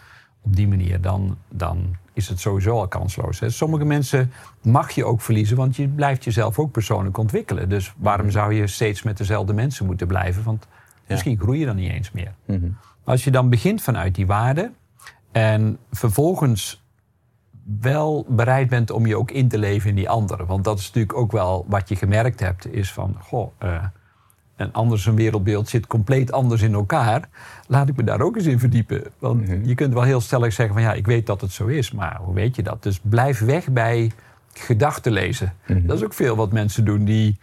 Op 0.47 0.57
die 0.57 0.69
manier, 0.69 1.01
dan, 1.01 1.37
dan 1.49 1.97
is 2.13 2.29
het 2.29 2.41
sowieso 2.41 2.79
al 2.79 2.89
kansloos. 2.89 3.41
Hè. 3.41 3.51
Sommige 3.51 3.85
mensen 3.85 4.33
mag 4.63 4.91
je 4.91 5.05
ook 5.05 5.21
verliezen, 5.21 5.57
want 5.57 5.77
je 5.77 5.89
blijft 5.89 6.25
jezelf 6.25 6.59
ook 6.59 6.71
persoonlijk 6.71 7.19
ontwikkelen. 7.19 7.69
Dus 7.69 7.93
waarom 7.97 8.31
zou 8.31 8.55
je 8.55 8.67
steeds 8.67 9.03
met 9.03 9.17
dezelfde 9.17 9.53
mensen 9.53 9.87
moeten 9.87 10.07
blijven? 10.07 10.43
Want 10.43 10.67
misschien 11.09 11.39
groei 11.39 11.59
je 11.59 11.67
dan 11.67 11.77
niet 11.77 11.91
eens 11.91 12.13
meer. 12.13 12.35
Mhm. 12.45 12.69
Als 13.05 13.25
je 13.25 13.31
dan 13.31 13.49
begint 13.49 13.83
vanuit 13.83 14.15
die 14.15 14.27
waarde 14.27 14.73
en 15.33 15.79
vervolgens 15.91 16.85
wel 17.81 18.27
bereid 18.29 18.69
bent 18.69 18.91
om 18.91 19.07
je 19.07 19.17
ook 19.17 19.31
in 19.31 19.49
te 19.49 19.59
leven 19.59 19.91
in 19.91 19.97
die 19.97 20.09
andere. 20.09 20.47
Want 20.47 20.65
dat 20.65 20.79
is 20.79 20.87
natuurlijk 20.87 21.19
ook 21.19 21.33
wel 21.33 21.65
wat 21.69 21.89
je 21.89 21.97
gemerkt 21.97 22.41
hebt, 22.41 22.73
is 22.73 22.93
van, 22.93 23.17
goh, 23.21 23.53
uh, 23.63 23.85
een 24.57 24.73
ander 24.73 24.99
zijn 24.99 25.17
wereldbeeld 25.17 25.69
zit 25.69 25.87
compleet 25.87 26.33
anders 26.33 26.63
in 26.63 26.75
elkaar. 26.75 27.29
Laat 27.67 27.89
ik 27.89 27.97
me 27.97 28.05
daar 28.05 28.21
ook 28.21 28.37
eens 28.37 28.47
in 28.47 28.59
verdiepen. 28.59 29.03
Want 29.19 29.49
Mhm. 29.49 29.65
je 29.69 29.75
kunt 29.75 29.93
wel 29.95 30.03
heel 30.03 30.21
stellig 30.21 30.53
zeggen 30.53 30.75
van, 30.75 30.83
ja, 30.85 30.93
ik 30.93 31.07
weet 31.07 31.27
dat 31.27 31.41
het 31.41 31.53
zo 31.53 31.67
is, 31.67 31.93
maar 31.93 32.17
hoe 32.21 32.35
weet 32.35 32.57
je 32.57 32.63
dat? 32.63 32.83
Dus 32.83 33.01
blijf 33.03 33.39
weg 33.39 33.69
bij 33.69 34.13
gedachten 34.53 35.13
lezen. 35.13 35.53
Mhm. 35.67 35.87
Dat 35.87 35.97
is 35.97 36.05
ook 36.05 36.15
veel 36.15 36.37
wat 36.37 36.53
mensen 36.53 36.85
doen 36.85 37.05
die, 37.05 37.39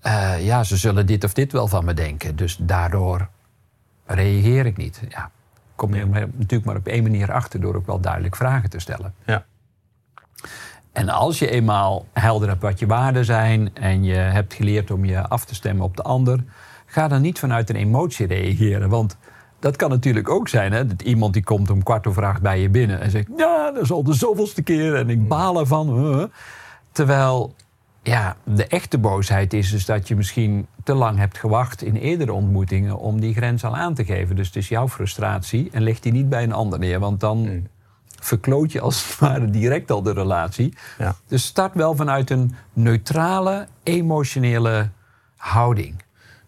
eh, 0.00 0.44
ja, 0.44 0.62
ze 0.64 0.76
zullen 0.76 1.06
dit 1.06 1.24
of 1.24 1.32
dit 1.32 1.52
wel 1.52 1.68
van 1.68 1.84
me 1.84 1.94
denken. 1.94 2.36
Dus 2.36 2.56
daardoor 2.60 3.28
reageer 4.06 4.66
ik 4.66 4.76
niet. 4.76 5.00
Ja, 5.08 5.30
kom 5.74 5.94
je 5.94 6.00
er 6.00 6.08
natuurlijk 6.34 6.64
maar 6.64 6.76
op 6.76 6.86
één 6.86 7.02
manier 7.02 7.32
achter 7.32 7.60
door 7.60 7.74
ook 7.74 7.86
wel 7.86 8.00
duidelijk 8.00 8.36
vragen 8.36 8.70
te 8.70 8.78
stellen. 8.78 9.14
Ja. 9.26 9.44
En 10.98 11.08
als 11.08 11.38
je 11.38 11.50
eenmaal 11.50 12.06
helder 12.12 12.48
hebt 12.48 12.62
wat 12.62 12.78
je 12.78 12.86
waarden 12.86 13.24
zijn 13.24 13.74
en 13.74 14.04
je 14.04 14.14
hebt 14.14 14.54
geleerd 14.54 14.90
om 14.90 15.04
je 15.04 15.28
af 15.28 15.44
te 15.44 15.54
stemmen 15.54 15.84
op 15.84 15.96
de 15.96 16.02
ander, 16.02 16.44
ga 16.86 17.08
dan 17.08 17.22
niet 17.22 17.38
vanuit 17.38 17.70
een 17.70 17.76
emotie 17.76 18.26
reageren. 18.26 18.88
Want 18.88 19.16
dat 19.58 19.76
kan 19.76 19.90
natuurlijk 19.90 20.30
ook 20.30 20.48
zijn, 20.48 20.72
hè? 20.72 20.86
Dat 20.86 21.02
iemand 21.02 21.32
die 21.32 21.44
komt 21.44 21.70
om 21.70 21.82
kwart 21.82 22.06
over 22.06 22.24
acht 22.24 22.42
bij 22.42 22.60
je 22.60 22.68
binnen 22.68 23.00
en 23.00 23.10
zegt: 23.10 23.26
Ja, 23.36 23.70
dat 23.70 23.82
is 23.82 23.90
al 23.90 24.02
de 24.02 24.14
zoveelste 24.14 24.62
keer 24.62 24.94
en 24.94 25.10
ik 25.10 25.28
baal 25.28 25.58
ervan. 25.58 25.88
huh." 25.88 26.24
Terwijl 26.92 27.54
ja, 28.02 28.36
de 28.44 28.66
echte 28.66 28.98
boosheid 28.98 29.52
is 29.52 29.70
dus 29.70 29.84
dat 29.84 30.08
je 30.08 30.16
misschien 30.16 30.66
te 30.84 30.94
lang 30.94 31.18
hebt 31.18 31.38
gewacht 31.38 31.82
in 31.82 31.96
eerdere 31.96 32.32
ontmoetingen 32.32 32.98
om 32.98 33.20
die 33.20 33.34
grens 33.34 33.64
al 33.64 33.76
aan 33.76 33.94
te 33.94 34.04
geven. 34.04 34.36
Dus 34.36 34.46
het 34.46 34.56
is 34.56 34.68
jouw 34.68 34.88
frustratie 34.88 35.68
en 35.72 35.82
leg 35.82 36.00
die 36.00 36.12
niet 36.12 36.28
bij 36.28 36.42
een 36.42 36.52
ander 36.52 36.78
neer, 36.78 37.00
want 37.00 37.20
dan. 37.20 37.66
Verkloot 38.20 38.72
je 38.72 38.80
als 38.80 39.06
het 39.08 39.18
ware 39.28 39.50
direct 39.50 39.90
al 39.90 40.02
de 40.02 40.12
relatie. 40.12 40.74
Ja. 40.98 41.14
Dus 41.26 41.44
start 41.44 41.74
wel 41.74 41.94
vanuit 41.96 42.30
een 42.30 42.54
neutrale, 42.72 43.66
emotionele 43.82 44.88
houding. 45.36 46.02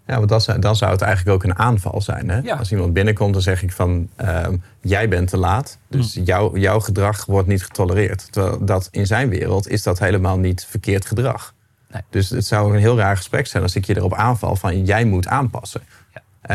Ja, 0.06 0.16
want 0.16 0.28
dan, 0.28 0.40
zou- 0.40 0.58
dan 0.58 0.76
zou 0.76 0.92
het 0.92 1.00
eigenlijk 1.02 1.36
ook 1.36 1.44
een 1.44 1.58
aanval 1.58 2.00
zijn. 2.00 2.28
Hè? 2.28 2.38
Ja. 2.38 2.56
Als 2.56 2.72
iemand 2.72 2.92
binnenkomt, 2.92 3.32
dan 3.32 3.42
zeg 3.42 3.62
ik 3.62 3.72
van... 3.72 4.08
ehm, 4.16 4.56
jij 4.80 5.08
bent 5.08 5.28
te 5.28 5.36
laat, 5.36 5.78
dus 5.88 6.16
Mm. 6.16 6.24
jouw, 6.24 6.56
jouw 6.56 6.80
gedrag 6.80 7.24
wordt 7.26 7.48
niet 7.48 7.62
getolereerd. 7.62 8.32
Terwijl 8.32 8.64
dat 8.64 8.88
in 8.90 9.06
zijn 9.06 9.28
wereld 9.28 9.68
is 9.68 9.82
dat 9.82 9.98
helemaal 9.98 10.38
niet 10.38 10.66
verkeerd 10.68 11.06
gedrag. 11.06 11.54
Nee. 11.92 12.02
Dus 12.10 12.30
het 12.30 12.46
zou 12.46 12.72
een 12.74 12.80
heel 12.80 12.96
raar 12.96 13.16
gesprek 13.16 13.46
zijn 13.46 13.62
als 13.62 13.74
ik 13.76 13.84
je 13.84 13.96
erop 13.96 14.14
aanval 14.14 14.56
van... 14.56 14.84
jij 14.84 15.04
moet 15.04 15.26
aanpassen. 15.26 15.80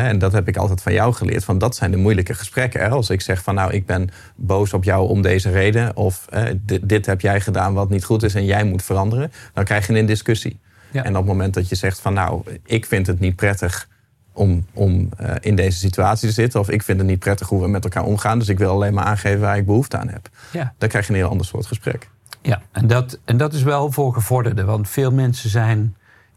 En 0.03 0.19
dat 0.19 0.31
heb 0.31 0.47
ik 0.47 0.57
altijd 0.57 0.81
van 0.81 0.93
jou 0.93 1.13
geleerd. 1.13 1.43
Van 1.43 1.57
dat 1.57 1.75
zijn 1.75 1.91
de 1.91 1.97
moeilijke 1.97 2.33
gesprekken. 2.33 2.81
Hè? 2.81 2.89
Als 2.89 3.09
ik 3.09 3.21
zeg 3.21 3.43
van 3.43 3.55
nou, 3.55 3.71
ik 3.71 3.85
ben 3.85 4.09
boos 4.35 4.73
op 4.73 4.83
jou 4.83 5.09
om 5.09 5.21
deze 5.21 5.49
reden. 5.49 5.95
Of 5.95 6.25
eh, 6.29 6.43
dit, 6.57 6.89
dit 6.89 7.05
heb 7.05 7.21
jij 7.21 7.41
gedaan 7.41 7.73
wat 7.73 7.89
niet 7.89 8.03
goed 8.03 8.23
is 8.23 8.35
en 8.35 8.45
jij 8.45 8.63
moet 8.63 8.83
veranderen. 8.83 9.31
Dan 9.53 9.63
krijg 9.63 9.87
je 9.87 9.99
een 9.99 10.05
discussie. 10.05 10.59
Ja. 10.91 11.03
En 11.03 11.09
op 11.09 11.15
het 11.15 11.25
moment 11.25 11.53
dat 11.53 11.69
je 11.69 11.75
zegt 11.75 11.99
van 11.99 12.13
nou, 12.13 12.43
ik 12.65 12.85
vind 12.85 13.07
het 13.07 13.19
niet 13.19 13.35
prettig 13.35 13.87
om, 14.33 14.65
om 14.73 15.09
eh, 15.17 15.35
in 15.39 15.55
deze 15.55 15.77
situatie 15.77 16.27
te 16.27 16.33
zitten. 16.33 16.59
Of 16.59 16.69
ik 16.69 16.83
vind 16.83 16.97
het 16.97 17.07
niet 17.07 17.19
prettig 17.19 17.49
hoe 17.49 17.61
we 17.61 17.67
met 17.67 17.83
elkaar 17.83 18.03
omgaan. 18.03 18.39
Dus 18.39 18.49
ik 18.49 18.57
wil 18.57 18.69
alleen 18.69 18.93
maar 18.93 19.05
aangeven 19.05 19.39
waar 19.39 19.57
ik 19.57 19.65
behoefte 19.65 19.97
aan 19.97 20.09
heb. 20.09 20.29
Ja. 20.51 20.73
Dan 20.77 20.89
krijg 20.89 21.07
je 21.07 21.13
een 21.13 21.19
heel 21.19 21.29
ander 21.29 21.45
soort 21.45 21.65
gesprek. 21.65 22.09
Ja, 22.41 22.61
en 22.71 22.87
dat, 22.87 23.19
en 23.25 23.37
dat 23.37 23.53
is 23.53 23.63
wel 23.63 23.91
voor 23.91 24.13
gevorderden. 24.13 24.65
Want 24.65 24.89
veel 24.89 25.11
mensen 25.11 25.49
zijn 25.49 25.95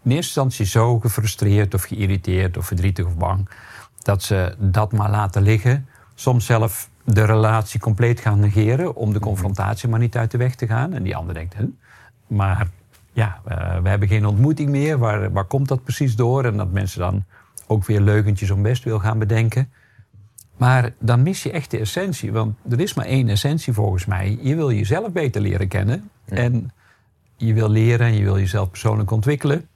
in 0.08 0.14
eerste 0.14 0.40
instantie 0.40 0.66
zo 0.66 0.98
gefrustreerd 0.98 1.74
of 1.74 1.82
geïrriteerd 1.82 2.56
of 2.56 2.66
verdrietig 2.66 3.06
of 3.06 3.16
bang. 3.16 3.48
dat 4.02 4.22
ze 4.22 4.54
dat 4.58 4.92
maar 4.92 5.10
laten 5.10 5.42
liggen. 5.42 5.86
Soms 6.14 6.46
zelf 6.46 6.88
de 7.04 7.24
relatie 7.24 7.80
compleet 7.80 8.20
gaan 8.20 8.40
negeren. 8.40 8.94
om 8.96 9.12
de 9.12 9.18
confrontatie 9.18 9.88
maar 9.88 9.98
niet 9.98 10.16
uit 10.16 10.30
de 10.30 10.38
weg 10.38 10.54
te 10.54 10.66
gaan. 10.66 10.92
En 10.92 11.02
die 11.02 11.16
ander 11.16 11.34
denkt, 11.34 11.54
huh? 11.54 11.66
maar 12.26 12.68
ja, 13.12 13.40
eh, 13.44 13.78
we 13.82 13.88
hebben 13.88 14.08
geen 14.08 14.26
ontmoeting 14.26 14.70
meer. 14.70 14.98
Waar, 14.98 15.32
waar 15.32 15.44
komt 15.44 15.68
dat 15.68 15.84
precies 15.84 16.16
door? 16.16 16.44
En 16.44 16.56
dat 16.56 16.72
mensen 16.72 17.00
dan 17.00 17.24
ook 17.66 17.84
weer 17.86 18.00
leugentjes 18.00 18.50
om 18.50 18.62
best 18.62 18.84
wil 18.84 18.98
gaan 18.98 19.18
bedenken. 19.18 19.72
Maar 20.56 20.92
dan 20.98 21.22
mis 21.22 21.42
je 21.42 21.50
echt 21.50 21.70
de 21.70 21.78
essentie. 21.78 22.32
Want 22.32 22.56
er 22.70 22.80
is 22.80 22.94
maar 22.94 23.06
één 23.06 23.28
essentie 23.28 23.72
volgens 23.72 24.06
mij. 24.06 24.38
Je 24.42 24.54
wil 24.54 24.72
jezelf 24.72 25.12
beter 25.12 25.40
leren 25.40 25.68
kennen. 25.68 26.10
En 26.24 26.70
je 27.36 27.54
wil 27.54 27.70
leren 27.70 28.06
en 28.06 28.14
je 28.14 28.24
wil 28.24 28.38
jezelf 28.38 28.70
persoonlijk 28.70 29.10
ontwikkelen. 29.10 29.67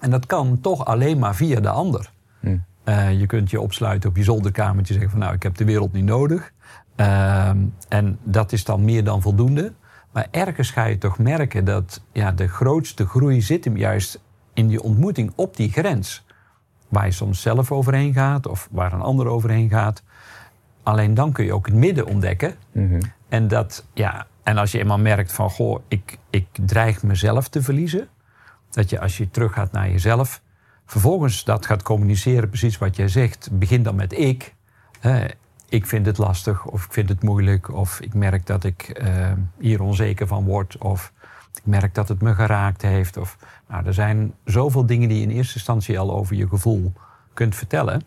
En 0.00 0.10
dat 0.10 0.26
kan 0.26 0.60
toch 0.60 0.84
alleen 0.84 1.18
maar 1.18 1.34
via 1.34 1.60
de 1.60 1.70
ander. 1.70 2.10
Hm. 2.40 2.56
Eh, 2.84 3.20
je 3.20 3.26
kunt 3.26 3.50
je 3.50 3.60
opsluiten 3.60 4.10
op 4.10 4.16
je 4.16 4.22
zolderkamertje 4.22 4.94
en 4.94 5.00
zeggen 5.00 5.10
van 5.10 5.18
nou, 5.18 5.34
ik 5.34 5.42
heb 5.42 5.56
de 5.56 5.64
wereld 5.64 5.92
niet 5.92 6.04
nodig. 6.04 6.52
Ehm, 6.96 7.58
en 7.88 8.18
dat 8.22 8.52
is 8.52 8.64
dan 8.64 8.84
meer 8.84 9.04
dan 9.04 9.22
voldoende. 9.22 9.72
Maar 10.12 10.26
ergens 10.30 10.70
ga 10.70 10.84
je 10.84 10.98
toch 10.98 11.18
merken 11.18 11.64
dat 11.64 12.02
ja, 12.12 12.32
de 12.32 12.48
grootste 12.48 13.06
groei 13.06 13.42
zit 13.42 13.64
hem 13.64 13.76
juist 13.76 14.20
in 14.54 14.68
die 14.68 14.82
ontmoeting 14.82 15.32
op 15.34 15.56
die 15.56 15.72
grens. 15.72 16.24
Waar 16.88 17.06
je 17.06 17.12
soms 17.12 17.40
zelf 17.40 17.72
overheen 17.72 18.12
gaat 18.12 18.46
of 18.46 18.68
waar 18.70 18.92
een 18.92 19.00
ander 19.00 19.26
overheen 19.26 19.68
gaat. 19.68 20.02
Alleen 20.82 21.14
dan 21.14 21.32
kun 21.32 21.44
je 21.44 21.54
ook 21.54 21.66
het 21.66 21.74
midden 21.74 22.06
ontdekken. 22.06 22.54
Mhm. 22.72 23.00
En, 23.28 23.48
dat, 23.48 23.86
ja, 23.94 24.26
en 24.42 24.56
als 24.56 24.72
je 24.72 24.78
eenmaal 24.78 24.98
merkt 24.98 25.32
van, 25.32 25.50
goh, 25.50 25.80
ik, 25.88 26.18
ik 26.30 26.46
dreig 26.52 27.02
mezelf 27.02 27.48
te 27.48 27.62
verliezen. 27.62 28.08
Dat 28.70 28.90
je 28.90 29.00
als 29.00 29.16
je 29.16 29.30
teruggaat 29.30 29.72
naar 29.72 29.90
jezelf, 29.90 30.42
vervolgens 30.86 31.44
dat 31.44 31.66
gaat 31.66 31.82
communiceren, 31.82 32.48
precies 32.48 32.78
wat 32.78 32.96
jij 32.96 33.08
zegt. 33.08 33.48
Begin 33.52 33.82
dan 33.82 33.94
met 33.94 34.18
ik. 34.18 34.54
Hè, 35.00 35.26
ik 35.68 35.86
vind 35.86 36.06
het 36.06 36.18
lastig, 36.18 36.64
of 36.64 36.84
ik 36.84 36.92
vind 36.92 37.08
het 37.08 37.22
moeilijk, 37.22 37.74
of 37.74 38.00
ik 38.00 38.14
merk 38.14 38.46
dat 38.46 38.64
ik 38.64 38.82
eh, 38.82 39.32
hier 39.58 39.82
onzeker 39.82 40.26
van 40.26 40.44
word, 40.44 40.78
of 40.78 41.12
ik 41.54 41.66
merk 41.66 41.94
dat 41.94 42.08
het 42.08 42.22
me 42.22 42.34
geraakt 42.34 42.82
heeft. 42.82 43.16
Of, 43.16 43.36
nou, 43.68 43.86
er 43.86 43.94
zijn 43.94 44.34
zoveel 44.44 44.86
dingen 44.86 45.08
die 45.08 45.18
je 45.18 45.24
in 45.24 45.30
eerste 45.30 45.54
instantie 45.54 45.98
al 45.98 46.12
over 46.12 46.36
je 46.36 46.48
gevoel 46.48 46.92
kunt 47.34 47.54
vertellen. 47.54 48.02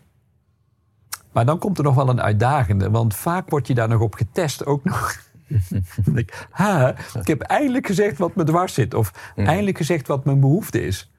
Maar 1.32 1.44
dan 1.44 1.58
komt 1.58 1.78
er 1.78 1.84
nog 1.84 1.94
wel 1.94 2.08
een 2.08 2.22
uitdagende, 2.22 2.90
want 2.90 3.14
vaak 3.14 3.50
word 3.50 3.66
je 3.66 3.74
daar 3.74 3.88
nog 3.88 4.00
op 4.00 4.14
getest 4.14 4.66
ook 4.66 4.84
nog. 4.84 5.16
Dan 6.04 6.14
denk 6.14 6.18
ik, 6.18 6.46
ha, 6.50 6.94
ik 7.20 7.26
heb 7.26 7.40
eindelijk 7.40 7.86
gezegd 7.86 8.18
wat 8.18 8.34
me 8.34 8.44
dwars 8.44 8.74
zit. 8.74 8.94
Of 8.94 9.32
eindelijk 9.36 9.76
gezegd 9.76 10.06
wat 10.06 10.24
mijn 10.24 10.40
behoefte 10.40 10.86
is. 10.86 11.10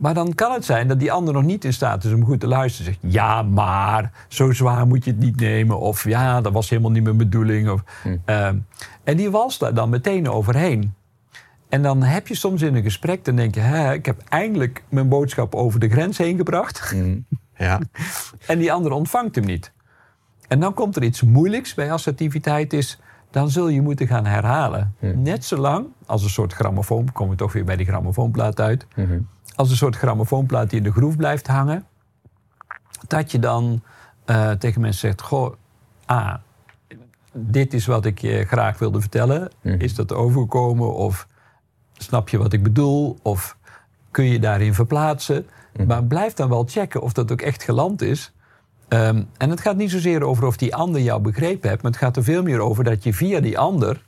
Maar 0.00 0.14
dan 0.14 0.34
kan 0.34 0.52
het 0.52 0.64
zijn 0.64 0.88
dat 0.88 0.98
die 0.98 1.12
ander 1.12 1.34
nog 1.34 1.42
niet 1.42 1.64
in 1.64 1.72
staat 1.72 2.04
is 2.04 2.12
om 2.12 2.24
goed 2.24 2.40
te 2.40 2.46
luisteren. 2.46 2.92
Zegt, 2.92 3.12
ja, 3.12 3.42
maar 3.42 4.12
zo 4.28 4.52
zwaar 4.52 4.86
moet 4.86 5.04
je 5.04 5.10
het 5.10 5.20
niet 5.20 5.40
nemen. 5.40 5.78
Of 5.80 6.04
ja, 6.04 6.40
dat 6.40 6.52
was 6.52 6.68
helemaal 6.70 6.90
niet 6.90 7.02
mijn 7.02 7.16
bedoeling. 7.16 7.70
Of, 7.70 7.82
ehm, 8.24 8.56
en 9.04 9.16
die 9.16 9.30
walst 9.30 9.60
daar 9.60 9.74
dan 9.74 9.88
meteen 9.88 10.28
overheen. 10.28 10.94
En 11.68 11.82
dan 11.82 12.02
heb 12.02 12.28
je 12.28 12.34
soms 12.34 12.62
in 12.62 12.74
een 12.74 12.82
gesprek, 12.82 13.24
dan 13.24 13.36
denk 13.36 13.54
je... 13.54 13.60
Hè, 13.60 13.92
ik 13.92 14.06
heb 14.06 14.22
eindelijk 14.28 14.82
mijn 14.88 15.08
boodschap 15.08 15.54
over 15.54 15.80
de 15.80 15.88
grens 15.88 16.18
heen 16.18 16.36
gebracht. 16.36 16.92
Mhm. 16.94 17.18
Ja. 17.56 17.80
En 18.46 18.58
die 18.58 18.72
ander 18.72 18.92
ontvangt 18.92 19.34
hem 19.34 19.44
niet. 19.44 19.72
En 20.48 20.60
dan 20.60 20.74
komt 20.74 20.96
er 20.96 21.02
iets 21.02 21.22
moeilijks 21.22 21.74
bij 21.74 21.92
assertiviteit 21.92 22.72
is... 22.72 22.98
dan 23.30 23.50
zul 23.50 23.68
je 23.68 23.82
moeten 23.82 24.06
gaan 24.06 24.26
herhalen. 24.26 24.94
Net 25.14 25.44
zolang 25.44 25.86
als 26.06 26.22
een 26.22 26.30
soort 26.30 26.52
grammofoon... 26.52 27.12
komen 27.12 27.32
we 27.32 27.38
toch 27.38 27.52
weer 27.52 27.64
bij 27.64 27.76
die 27.76 27.86
grammofoonplaat 27.86 28.60
uit... 28.60 28.86
Mhm. 28.96 29.20
als 29.54 29.70
een 29.70 29.76
soort 29.76 29.96
grammofoonplaat 29.96 30.70
die 30.70 30.78
in 30.78 30.84
de 30.84 30.92
groef 30.92 31.16
blijft 31.16 31.46
hangen... 31.46 31.86
dat 33.06 33.32
je 33.32 33.38
dan 33.38 33.82
eh, 34.24 34.50
tegen 34.50 34.80
mensen 34.80 35.00
zegt... 35.00 35.22
Goh, 35.22 35.54
ah, 36.06 36.34
dit 37.32 37.74
is 37.74 37.86
wat 37.86 38.04
ik 38.04 38.18
je 38.18 38.44
graag 38.44 38.78
wilde 38.78 39.00
vertellen. 39.00 39.50
Mhm. 39.60 39.80
Is 39.80 39.94
dat 39.94 40.12
overgekomen? 40.12 40.94
Of 40.94 41.26
snap 41.92 42.28
je 42.28 42.38
wat 42.38 42.52
ik 42.52 42.62
bedoel? 42.62 43.18
Of 43.22 43.56
kun 44.10 44.24
je 44.24 44.38
daarin 44.38 44.74
verplaatsen? 44.74 45.46
Maar 45.86 46.04
blijf 46.04 46.32
dan 46.32 46.48
wel 46.48 46.64
checken 46.68 47.02
of 47.02 47.12
dat 47.12 47.32
ook 47.32 47.40
echt 47.40 47.62
geland 47.62 48.02
is. 48.02 48.32
Ehm, 48.90 49.22
en 49.36 49.50
het 49.50 49.60
gaat 49.60 49.76
niet 49.76 49.90
zozeer 49.90 50.22
over 50.22 50.46
of 50.46 50.56
die 50.56 50.74
ander 50.74 51.00
jou 51.00 51.20
begrepen 51.20 51.68
hebt... 51.68 51.82
maar 51.82 51.90
het 51.90 52.00
gaat 52.00 52.16
er 52.16 52.24
veel 52.24 52.42
meer 52.42 52.60
over 52.60 52.84
dat 52.84 53.04
je 53.04 53.14
via 53.14 53.40
die 53.40 53.58
ander... 53.58 54.02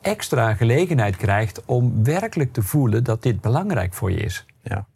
extra 0.00 0.54
gelegenheid 0.54 1.16
krijgt 1.16 1.64
om 1.64 2.04
werkelijk 2.04 2.52
te 2.52 2.62
voelen... 2.62 3.04
dat 3.04 3.22
dit 3.22 3.40
belangrijk 3.40 3.94
voor 3.94 4.10
je 4.10 4.16
is. 4.16 4.46
Ja. 4.62 4.86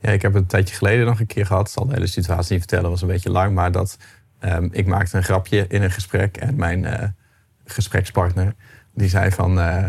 ja, 0.00 0.10
ik 0.10 0.22
heb 0.22 0.32
het 0.32 0.42
een 0.42 0.48
tijdje 0.48 0.74
geleden 0.74 1.06
nog 1.06 1.20
een 1.20 1.26
keer 1.26 1.46
gehad. 1.46 1.70
Zal 1.70 1.86
de 1.86 1.94
hele 1.94 2.06
situatie 2.06 2.52
niet 2.52 2.60
vertellen, 2.60 2.90
was 2.90 3.02
een 3.02 3.08
beetje 3.08 3.30
lang. 3.30 3.54
Maar 3.54 3.72
dat 3.72 3.98
ehm, 4.38 4.68
ik 4.70 4.86
maakte 4.86 5.16
een 5.16 5.24
grapje 5.24 5.66
in 5.68 5.82
een 5.82 5.92
gesprek. 5.92 6.36
En 6.36 6.56
mijn 6.56 6.84
eh, 6.84 7.08
gesprekspartner 7.64 8.54
die 8.94 9.08
zei 9.08 9.30
van... 9.30 9.60
eh, 9.60 9.84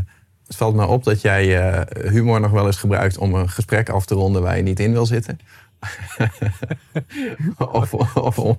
het 0.47 0.55
valt 0.55 0.75
me 0.75 0.85
op 0.85 1.03
dat 1.03 1.21
jij 1.21 1.71
eh, 1.71 2.11
humor 2.11 2.39
nog 2.39 2.51
wel 2.51 2.65
eens 2.65 2.77
gebruikt 2.77 3.17
om 3.17 3.33
een 3.33 3.49
gesprek 3.49 3.89
af 3.89 4.05
te 4.05 4.15
ronden 4.15 4.41
waar 4.41 4.57
je 4.57 4.63
niet 4.63 4.79
in 4.79 4.91
wil 4.91 5.05
zitten. 5.05 5.39
of, 7.57 7.93
of, 7.93 8.39
om, 8.39 8.57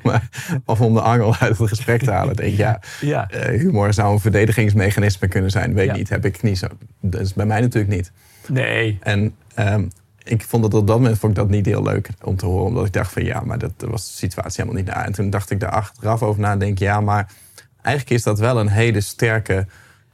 of 0.64 0.80
om 0.80 0.94
de 0.94 1.00
angel 1.00 1.36
uit 1.36 1.58
het 1.58 1.68
gesprek 1.68 2.02
te 2.02 2.10
halen. 2.10 2.36
Denk 2.36 2.56
ja, 2.56 2.80
Ja. 3.00 3.28
eh, 3.30 3.60
humor 3.60 3.92
zou 3.94 4.12
een 4.12 4.20
verdedigingsmechanisme 4.20 5.28
kunnen 5.28 5.50
zijn. 5.50 5.74
Weet 5.74 5.86
Ja. 5.86 5.94
niet, 5.96 6.08
heb 6.08 6.24
ik 6.24 6.42
niet 6.42 6.58
zo. 6.58 6.66
Dat 7.00 7.20
is 7.20 7.34
bij 7.34 7.46
mij 7.46 7.60
natuurlijk 7.60 7.92
niet. 7.94 8.12
Nee. 8.48 8.98
En 9.02 9.34
ehm, 9.54 9.84
ik 10.22 10.42
vond 10.42 10.62
dat 10.62 10.74
op 10.74 10.86
dat 10.86 10.96
moment 10.96 11.18
vond 11.18 11.32
ik 11.32 11.38
dat 11.38 11.48
niet 11.50 11.66
heel 11.66 11.82
leuk 11.82 12.08
om 12.22 12.36
te 12.36 12.46
horen. 12.46 12.64
Omdat 12.66 12.86
ik 12.86 12.92
dacht 12.92 13.12
van 13.12 13.24
ja, 13.24 13.40
maar 13.40 13.58
dat 13.58 13.72
was 13.76 14.06
de 14.06 14.12
situatie 14.16 14.62
helemaal 14.62 14.82
niet 14.84 14.94
na. 14.94 15.04
En 15.04 15.12
toen 15.12 15.30
dacht 15.30 15.50
ik 15.50 15.60
daar 15.60 15.70
achteraf 15.70 16.22
over 16.22 16.40
na 16.40 16.50
en 16.52 16.58
denk 16.58 16.78
ja, 16.78 17.00
maar 17.00 17.30
eigenlijk 17.82 18.16
is 18.16 18.22
dat 18.22 18.38
wel 18.38 18.60
een 18.60 18.68
hele 18.68 19.00
sterke 19.00 19.66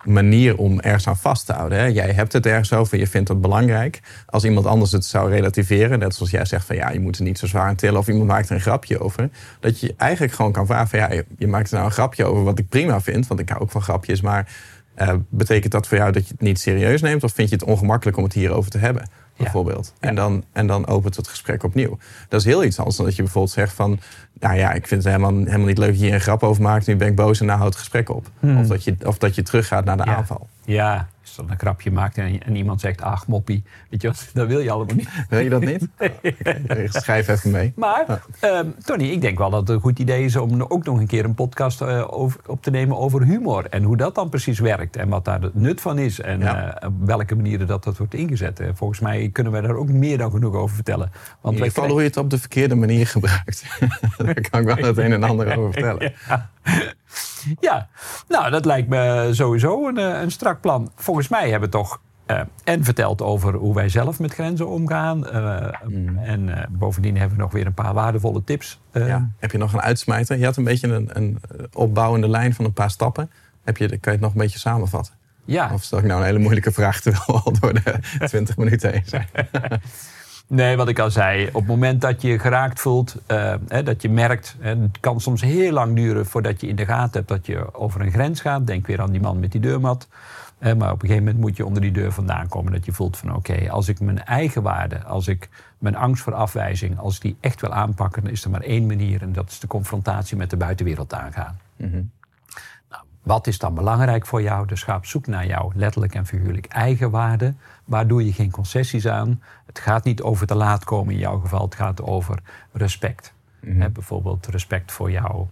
manier 0.05 0.57
om 0.57 0.81
ergens 0.81 1.09
aan 1.09 1.17
vast 1.17 1.47
te 1.47 1.53
houden. 1.53 1.79
Hè? 1.79 1.85
Jij 1.85 2.11
hebt 2.13 2.33
het 2.33 2.47
ergens 2.47 2.73
over, 2.73 2.99
je 2.99 3.07
vindt 3.07 3.29
het 3.29 3.41
belangrijk. 3.41 4.01
Als 4.27 4.45
iemand 4.45 4.67
anders 4.67 4.93
het 4.93 5.05
zou 5.05 5.31
relativeren, 5.31 5.99
net 5.99 6.15
zoals 6.15 6.31
jij 6.31 6.45
zegt 6.45 6.67
van 6.67 6.77
ja, 6.77 6.91
je 6.91 7.01
moet 7.01 7.17
er 7.17 7.23
niet 7.23 7.39
zo 7.39 7.47
zwaar 7.47 7.69
aan 7.69 7.75
tillen 7.75 7.99
of 8.01 8.09
iemand 8.09 8.27
maakt 8.27 8.49
er 8.49 8.55
een 8.55 8.61
grapje 8.61 9.01
over. 9.01 9.31
Dat 9.61 9.81
je 9.81 9.95
eigenlijk 9.97 10.33
gewoon 10.33 10.53
kan 10.53 10.67
vragen 10.67 10.89
van 10.89 10.99
ja, 10.99 11.23
je- 11.39 11.47
maakt 11.47 11.69
er 11.69 11.75
nou 11.75 11.87
een 11.87 11.93
grapje 11.93 12.25
over 12.25 12.45
wat 12.45 12.59
ik 12.59 12.69
prima 12.69 13.01
vind, 13.01 13.27
want 13.27 13.41
ik 13.41 13.49
hou 13.49 13.61
ook 13.61 13.71
van 13.71 13.83
grapjes, 13.83 14.21
maar 14.21 14.49
eh, 14.95 15.15
betekent 15.29 15.73
dat 15.73 15.87
voor 15.89 15.97
jou 15.99 16.13
dat 16.13 16.27
je 16.27 16.33
het 16.33 16.41
niet 16.41 16.61
serieus 16.61 17.01
neemt 17.03 17.25
of 17.25 17.33
vind 17.33 17.49
je 17.49 17.55
het 17.55 17.65
ongemakkelijk 17.65 18.17
om 18.17 18.25
het 18.25 18.33
hierover 18.33 18.71
te 18.71 18.79
hebben? 18.79 19.09
Bijvoorbeeld. 19.37 19.93
En, 20.01 20.15
dan, 20.15 20.45
en 20.53 20.67
dan 20.67 20.87
opent 20.87 21.17
het 21.17 21.29
gesprek 21.29 21.63
opnieuw. 21.63 21.99
Dat 22.29 22.41
is 22.41 22.47
heel 22.47 22.65
iets 22.65 22.79
anders 22.79 22.97
dan 22.97 23.07
dat 23.07 23.17
je 23.17 23.23
bijvoorbeeld 23.23 23.55
zegt 23.55 23.73
van... 23.73 24.01
nou 24.41 24.57
ja, 24.57 24.73
ik 24.73 24.87
vind 24.87 25.05
het 25.05 25.13
helemaal, 25.13 25.39
helemaal 25.45 25.67
niet 25.67 25.79
leuk 25.79 25.89
dat 25.89 25.99
je 25.99 26.05
hier 26.05 26.15
een 26.15 26.21
grap 26.21 26.43
over 26.43 26.63
maakt... 26.63 26.87
nu 26.87 26.97
ben 26.97 27.09
ik 27.09 27.15
boos 27.17 27.41
en 27.41 27.47
nou 27.47 27.59
houdt 27.59 27.75
het 27.75 27.83
gesprek 27.83 28.09
op. 28.09 28.27
Of, 28.61 28.67
dat 28.67 28.85
je, 28.85 28.97
of 29.05 29.19
dat 29.19 29.35
je 29.35 29.43
teruggaat 29.43 29.85
naar 29.85 29.97
de 29.97 30.05
Ja. 30.05 30.17
aanval. 30.17 30.49
Ja, 30.65 31.09
als 31.25 31.37
dan 31.37 31.51
een 31.51 31.59
grapje 31.59 31.91
maakt 31.91 32.19
en, 32.19 32.43
en 32.43 32.57
iemand 32.57 32.81
zegt, 32.81 33.03
ach 33.03 33.27
moppie, 33.27 33.65
weet 33.91 34.03
je 34.03 34.09
wat, 34.09 34.29
dat 34.35 34.47
wil 34.47 34.59
je 34.61 34.71
allemaal 34.71 34.95
niet. 34.97 35.09
Wil 35.29 35.39
je 35.41 35.49
dat 35.51 35.61
niet? 35.65 35.89
Schrijf 37.03 37.29
even 37.29 37.51
mee. 37.51 37.73
Maar, 37.77 38.23
ehm, 38.41 38.67
Tony, 38.85 39.05
ik 39.05 39.21
denk 39.21 39.39
wel 39.39 39.51
dat 39.51 39.61
het 39.61 39.69
een 39.69 39.81
goed 39.81 39.99
idee 39.99 40.25
is 40.25 40.37
om 40.37 40.63
ook 40.63 40.85
nog 40.85 40.99
een 40.99 41.07
keer 41.07 41.25
een 41.25 41.35
podcast 41.35 41.81
eh, 41.81 42.05
over, 42.11 42.41
op 42.47 42.63
te 42.63 42.71
nemen 42.71 42.97
over 42.99 43.23
humor. 43.23 43.67
En 43.71 43.83
hoe 43.83 43.97
dat 43.97 44.15
dan 44.15 44.29
precies 44.29 44.59
werkt 44.59 44.97
en 44.97 45.09
wat 45.09 45.25
daar 45.25 45.41
het 45.41 45.55
nut 45.55 45.81
van 45.81 45.99
is. 45.99 46.21
En 46.21 46.41
Ja. 46.41 46.79
eh, 46.79 46.89
op 46.89 46.95
welke 47.07 47.35
manieren 47.37 47.67
dat, 47.67 47.85
dat 47.85 47.97
wordt 47.97 48.15
ingezet. 48.15 48.61
Eh, 48.61 48.69
volgens 48.75 49.01
mij 49.01 49.29
kunnen 49.33 49.53
wij 49.53 49.61
daar 49.61 49.77
ook 49.77 49.89
meer 49.89 50.19
dan 50.19 50.31
genoeg 50.31 50.55
over 50.55 50.75
vertellen. 50.75 51.07
In 51.07 51.13
Want 51.41 51.55
ieder 51.55 51.61
wij 51.61 51.69
geval 51.69 51.89
hoe 51.91 52.01
je 52.03 52.07
het 52.09 52.17
op 52.17 52.31
de 52.31 52.39
verkeerde 52.39 52.75
manier 52.75 53.07
gebruikt. 53.17 53.65
Daar 54.17 54.41
kan 54.51 54.61
ik 54.61 54.67
wel 54.67 54.77
het 54.77 54.99
een 54.99 55.13
en 55.13 55.23
ander 55.23 55.57
over 55.59 55.73
vertellen. 55.73 56.13
Ja, 56.29 56.51
nou, 58.29 58.51
dat 58.51 58.65
lijkt 58.65 58.89
me 58.89 59.29
sowieso 59.33 59.89
een, 59.89 59.99
eh, 59.99 60.21
een 60.21 60.31
strak 60.31 60.61
plan. 60.61 60.91
Volgens 60.97 61.29
mij 61.29 61.51
hebben 61.51 61.71
we 61.71 61.77
toch 61.77 62.01
eh, 62.27 62.41
en 62.65 62.85
verteld 62.85 63.23
over 63.23 63.55
hoe 63.55 63.75
wij 63.75 63.89
zelf 63.89 64.19
met 64.21 64.35
grenzen 64.35 64.69
omgaan. 64.69 65.27
eh, 65.27 65.67
En 66.23 66.57
eh, 66.57 66.67
bovendien 66.71 67.17
hebben 67.17 67.37
we 67.37 67.43
nog 67.43 67.53
weer 67.53 67.67
een 67.67 67.75
paar 67.75 67.95
waardevolle 67.95 68.45
tips. 68.45 68.81
Ja. 68.93 69.31
Heb 69.39 69.51
je 69.53 69.59
nog 69.59 69.73
een 69.73 69.81
uitsmijter? 69.81 70.39
Je 70.39 70.45
had 70.45 70.57
een 70.57 70.65
beetje 70.65 70.89
een, 70.89 71.09
een 71.13 71.41
opbouwende 71.73 72.29
lijn 72.29 72.55
van 72.55 72.65
een 72.65 72.73
paar 72.73 72.91
stappen. 72.91 73.31
Heb 73.65 73.77
je, 73.77 73.89
kan 73.89 73.99
je 74.01 74.11
het 74.11 74.21
nog 74.21 74.33
een 74.33 74.41
beetje 74.41 74.59
samenvatten? 74.59 75.15
ja. 75.45 75.71
Of 75.73 75.83
stel 75.83 75.99
ik 75.99 76.05
nou 76.05 76.21
een 76.21 76.27
hele 76.27 76.39
moeilijke 76.39 76.73
vraag 76.73 77.01
terwijl 77.01 77.25
we 77.27 77.33
al 77.33 77.53
door 77.61 77.75
de 77.75 77.99
20 78.27 78.57
minuten 78.57 78.93
heen 78.93 79.03
zijn? 79.07 79.27
Nee, 80.47 80.77
wat 80.77 80.89
ik 80.89 80.99
al 80.99 81.11
zei, 81.11 81.47
op 81.47 81.55
het 81.55 81.67
moment 81.67 82.01
dat 82.01 82.23
je 82.23 82.39
geraakt 82.39 82.81
voelt, 82.81 83.17
eh, 83.27 83.55
hè, 83.69 83.83
dat 83.83 84.03
je 84.03 84.09
merkt, 84.09 84.57
hè, 84.61 84.69
het 84.69 85.01
kan 85.01 85.21
soms 85.21 85.41
heel 85.41 85.73
lang 85.73 85.97
duren 85.97 86.27
voordat 86.27 86.61
je 86.61 86.67
in 86.67 86.77
de 86.77 86.87
gaten 86.87 87.13
hebt 87.13 87.29
dat 87.29 87.47
je 87.47 87.75
over 87.75 88.01
een 88.01 88.13
grens 88.13 88.41
gaat. 88.41 88.67
Denk 88.67 88.87
weer 88.87 89.01
aan 89.01 89.11
die 89.11 89.21
man 89.21 89.41
met 89.41 89.53
die 89.53 89.61
deurmat. 89.61 90.09
Eh, 90.59 90.75
maar 90.75 90.93
op 90.93 91.03
een 91.03 91.09
gegeven 91.09 91.25
moment 91.25 91.45
moet 91.45 91.57
je 91.57 91.67
onder 91.67 91.83
die 91.83 91.93
deur 91.93 92.13
vandaan 92.13 92.49
komen. 92.49 92.73
Dat 92.73 92.85
je 92.85 92.93
voelt 92.93 93.17
van 93.17 93.35
oké, 93.35 93.71
als 93.71 93.89
ik 93.89 94.01
mijn 94.01 94.25
eigen 94.25 94.63
waarde, 94.63 95.03
als 95.03 95.29
ik 95.29 95.49
mijn 95.79 95.97
angst 95.97 96.23
voor 96.23 96.35
afwijzing, 96.35 96.99
als 96.99 97.17
ik 97.17 97.23
die 97.23 97.37
echt 97.41 97.61
wil 97.61 97.73
aanpakken, 97.73 98.23
dan 98.23 98.33
is 98.33 98.45
er 98.45 98.51
maar 98.51 98.61
één 98.61 98.87
manier. 98.87 99.23
En 99.23 99.33
dat 99.33 99.51
is 99.51 99.61
de 99.61 99.67
confrontatie 99.67 100.37
met 100.37 100.51
de 100.51 100.57
buitenwereld 100.57 101.15
aangaan. 101.15 101.59
Nou, 101.77 102.09
wat 103.25 103.47
is 103.47 103.59
dan 103.59 103.75
belangrijk 103.75 104.27
voor 104.27 104.43
jou? 104.43 104.67
Dus 104.67 104.83
ga 104.83 104.97
op 104.97 105.07
zoek 105.07 105.27
naar 105.27 105.47
jouw 105.47 105.73
letterlijk 105.75 106.15
en 106.15 106.27
figuurlijk 106.27 106.67
eigen 106.67 107.11
waarde. 107.11 107.55
Waar 107.85 108.07
doe 108.07 108.25
je 108.25 108.33
geen 108.33 108.51
concessies 108.51 109.07
aan? 109.09 109.43
Het 109.67 109.79
gaat 109.79 110.05
niet 110.05 110.23
over 110.23 110.47
te 110.47 110.55
laat 110.55 110.85
komen 110.85 111.15
in 111.15 111.21
jouw 111.21 111.39
geval. 111.39 111.65
Het 111.65 111.75
gaat 111.75 112.03
over 112.03 112.39
respect. 112.73 113.33
Hè, 113.67 113.91
bijvoorbeeld 113.91 114.47
respect 114.47 114.93
voor 114.93 115.11
jouw 115.11 115.49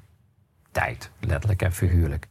tijd, 0.70 1.10
letterlijk 1.20 1.62
en 1.62 1.72
figuurlijk. 1.72 2.28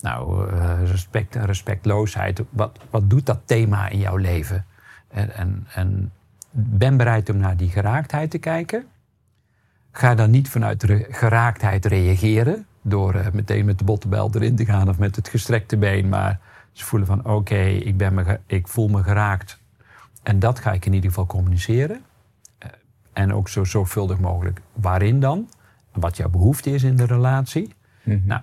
Nou, 0.00 0.50
eh, 0.50 0.78
respect 0.84 1.36
en 1.36 1.46
respectloosheid. 1.46 2.42
Wat, 2.50 2.78
wat 2.90 3.10
doet 3.10 3.26
dat 3.26 3.40
thema 3.44 3.88
in 3.88 3.98
jouw 3.98 4.16
leven? 4.16 4.66
En, 5.08 5.34
en, 5.34 5.66
en 5.74 6.12
ben 6.50 6.96
bereid 6.96 7.30
om 7.30 7.36
naar 7.36 7.56
die 7.56 7.70
geraaktheid 7.70 8.30
te 8.30 8.38
kijken. 8.38 8.86
Ga 9.92 10.14
dan 10.14 10.30
niet 10.30 10.48
vanuit 10.48 10.82
re- 10.82 11.06
geraaktheid 11.10 11.84
reageren. 11.84 12.66
Door 12.86 13.14
eh, 13.14 13.26
meteen 13.32 13.64
met 13.64 13.78
de 13.78 13.84
bottenbel 13.84 14.30
erin 14.34 14.56
te 14.56 14.64
gaan 14.64 14.88
of 14.88 14.98
met 14.98 15.16
het 15.16 15.28
gestrekte 15.28 15.76
been. 15.76 16.08
Maar 16.08 16.40
ze 16.72 16.84
voelen 16.84 17.08
van 17.08 17.26
oké, 17.26 17.64
ik 17.64 17.96
ben 17.96 18.14
me 18.14 18.40
ik 18.46 18.68
voel 18.68 18.88
me 18.88 19.02
geraakt. 19.02 19.60
En 20.22 20.38
dat 20.38 20.58
ga 20.58 20.72
ik 20.72 20.86
in 20.86 20.92
ieder 20.92 21.08
geval 21.08 21.26
communiceren. 21.26 22.00
Eh, 22.58 22.70
en 23.12 23.34
ook 23.34 23.48
zo 23.48 23.64
zorgvuldig 23.64 24.18
mogelijk 24.18 24.60
waarin 24.72 25.20
dan. 25.20 25.48
Wat 25.92 26.16
jouw 26.16 26.28
behoefte 26.28 26.70
is 26.70 26.82
in 26.82 26.96
de 26.96 27.06
relatie. 27.06 27.74
Nou, 28.02 28.40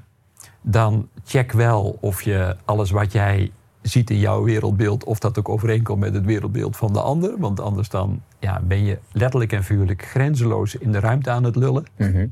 dan 0.61 1.09
check 1.23 1.51
wel 1.51 1.97
of 1.99 2.21
je 2.21 2.55
alles 2.65 2.91
wat 2.91 3.11
jij 3.11 3.51
ziet 3.81 4.09
in 4.09 4.19
jouw 4.19 4.43
wereldbeeld, 4.43 5.03
of 5.03 5.19
dat 5.19 5.39
ook 5.39 5.49
overeenkomt 5.49 5.99
met 5.99 6.13
het 6.13 6.25
wereldbeeld 6.25 6.77
van 6.77 6.93
de 6.93 7.01
ander. 7.01 7.37
Want 7.37 7.59
anders 7.59 7.89
dan 7.89 8.21
ja, 8.39 8.61
ben 8.61 8.85
je 8.85 8.99
letterlijk 9.11 9.51
en 9.51 9.63
figuurlijk 9.63 10.05
grenzeloos 10.05 10.75
in 10.75 10.91
de 10.91 10.99
ruimte 10.99 11.29
aan 11.29 11.43
het 11.43 11.55
lullen. 11.55 11.85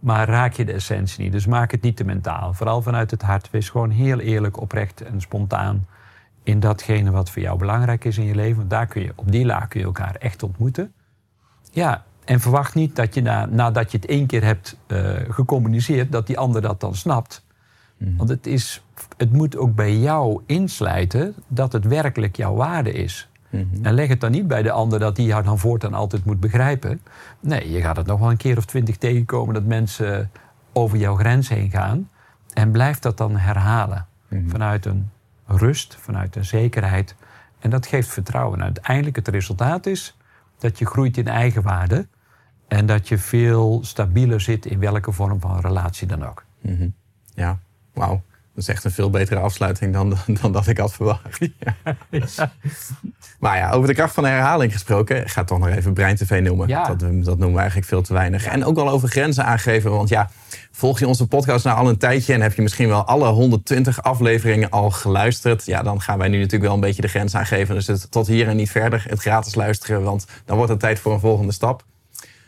Maar 0.00 0.28
raak 0.28 0.52
je 0.52 0.64
de 0.64 0.72
essentie 0.72 1.22
niet. 1.22 1.32
Dus 1.32 1.46
maak 1.46 1.70
het 1.70 1.82
niet 1.82 1.96
te 1.96 2.04
mentaal. 2.04 2.54
Vooral 2.54 2.82
vanuit 2.82 3.10
het 3.10 3.22
hart. 3.22 3.50
Wees 3.50 3.68
gewoon 3.68 3.90
heel 3.90 4.18
eerlijk, 4.18 4.60
oprecht 4.60 5.00
en 5.00 5.20
spontaan 5.20 5.86
in 6.42 6.60
datgene 6.60 7.10
wat 7.10 7.30
voor 7.30 7.42
jou 7.42 7.58
belangrijk 7.58 8.04
is 8.04 8.18
in 8.18 8.24
je 8.24 8.34
leven. 8.34 8.56
Want 8.56 8.70
daar 8.70 8.86
kun 8.86 9.02
je, 9.02 9.12
op 9.14 9.32
die 9.32 9.44
laag 9.44 9.68
kun 9.68 9.80
je 9.80 9.86
elkaar 9.86 10.14
echt 10.14 10.42
ontmoeten. 10.42 10.92
Ja, 11.70 12.04
en 12.24 12.40
verwacht 12.40 12.74
niet 12.74 12.96
dat 12.96 13.14
je 13.14 13.22
na, 13.22 13.46
nadat 13.46 13.90
je 13.90 13.96
het 13.96 14.06
één 14.06 14.26
keer 14.26 14.44
hebt 14.44 14.76
eh, 14.86 15.14
gecommuniceerd, 15.28 16.12
dat 16.12 16.26
die 16.26 16.38
ander 16.38 16.62
dat 16.62 16.80
dan 16.80 16.94
snapt. 16.94 17.44
Want 17.98 18.28
het, 18.28 18.46
is, 18.46 18.82
het 19.16 19.32
moet 19.32 19.56
ook 19.56 19.74
bij 19.74 19.96
jou 19.96 20.42
insluiten 20.46 21.34
dat 21.48 21.72
het 21.72 21.84
werkelijk 21.84 22.36
jouw 22.36 22.54
waarde 22.54 22.92
is. 22.92 23.28
En 23.82 23.94
leg 23.94 24.08
het 24.08 24.20
dan 24.20 24.30
niet 24.30 24.46
bij 24.46 24.62
de 24.62 24.70
ander 24.70 24.98
dat 24.98 25.16
die 25.16 25.26
jou 25.26 25.42
dan 25.42 25.58
voortaan 25.58 25.94
altijd 25.94 26.24
moet 26.24 26.40
begrijpen. 26.40 27.00
Nee, 27.40 27.70
je 27.70 27.80
gaat 27.80 27.96
het 27.96 28.06
nog 28.06 28.20
wel 28.20 28.30
een 28.30 28.36
keer 28.36 28.56
of 28.56 28.64
twintig 28.64 28.96
tegenkomen 28.96 29.54
dat 29.54 29.64
mensen 29.64 30.30
over 30.72 30.98
jouw 30.98 31.16
grens 31.16 31.48
heen 31.48 31.70
gaan. 31.70 32.10
En 32.52 32.70
blijf 32.70 32.98
dat 32.98 33.16
dan 33.16 33.36
herhalen. 33.36 34.06
Vanuit 34.46 34.86
een 34.86 35.10
rust, 35.46 35.96
vanuit 36.00 36.36
een 36.36 36.44
zekerheid. 36.44 37.14
En 37.58 37.70
dat 37.70 37.86
geeft 37.86 38.08
vertrouwen. 38.08 38.58
En 38.58 38.64
uiteindelijk 38.64 39.16
het 39.16 39.28
resultaat 39.28 39.86
is 39.86 40.16
dat 40.58 40.78
je 40.78 40.86
groeit 40.86 41.16
in 41.16 41.28
eigenwaarde. 41.28 42.06
En 42.68 42.86
dat 42.86 43.08
je 43.08 43.18
veel 43.18 43.80
stabieler 43.84 44.40
zit 44.40 44.66
in 44.66 44.78
welke 44.78 45.12
vorm 45.12 45.40
van 45.40 45.60
relatie 45.60 46.06
dan 46.06 46.26
ook. 46.26 46.44
Ja, 47.34 47.58
wauw. 47.92 48.22
Dat 48.56 48.68
is 48.68 48.74
echt 48.74 48.84
een 48.84 48.90
veel 48.90 49.10
betere 49.10 49.40
afsluiting 49.40 49.92
dan, 49.92 50.16
dan 50.40 50.52
dat 50.52 50.66
ik 50.66 50.78
had 50.78 50.92
verwacht. 50.92 51.38
Maar 53.40 53.56
ja, 53.56 53.70
over 53.70 53.88
de 53.88 53.94
kracht 53.94 54.14
van 54.14 54.22
de 54.22 54.28
herhaling 54.28 54.72
gesproken. 54.72 55.20
Ik 55.20 55.28
ga 55.28 55.44
toch 55.44 55.58
nog 55.58 55.68
even 55.68 55.92
Brein 55.92 56.16
TV 56.16 56.40
noemen. 56.42 56.68
Ja. 56.68 56.84
Dat, 56.84 57.00
dat 57.00 57.10
noemen 57.10 57.52
we 57.52 57.58
eigenlijk 57.58 57.88
veel 57.88 58.02
te 58.02 58.12
weinig. 58.12 58.44
En 58.44 58.64
ook 58.64 58.74
wel 58.74 58.88
over 58.88 59.08
grenzen 59.08 59.44
aangeven. 59.44 59.90
Want 59.90 60.08
ja, 60.08 60.30
volg 60.70 60.98
je 60.98 61.06
onze 61.06 61.26
podcast 61.26 61.64
nou 61.64 61.78
al 61.78 61.88
een 61.88 61.98
tijdje... 61.98 62.32
en 62.32 62.40
heb 62.40 62.54
je 62.54 62.62
misschien 62.62 62.88
wel 62.88 63.04
alle 63.04 63.28
120 63.28 64.02
afleveringen 64.02 64.70
al 64.70 64.90
geluisterd... 64.90 65.66
ja, 65.66 65.82
dan 65.82 66.00
gaan 66.00 66.18
wij 66.18 66.28
nu 66.28 66.36
natuurlijk 66.36 66.64
wel 66.64 66.74
een 66.74 66.80
beetje 66.80 67.02
de 67.02 67.08
grens 67.08 67.34
aangeven. 67.34 67.74
Dus 67.74 67.86
het, 67.86 68.10
tot 68.10 68.26
hier 68.26 68.48
en 68.48 68.56
niet 68.56 68.70
verder. 68.70 69.04
Het 69.08 69.20
gratis 69.20 69.54
luisteren, 69.54 70.02
want 70.02 70.26
dan 70.44 70.56
wordt 70.56 70.70
het 70.70 70.80
tijd 70.80 70.98
voor 70.98 71.12
een 71.12 71.20
volgende 71.20 71.52
stap. 71.52 71.84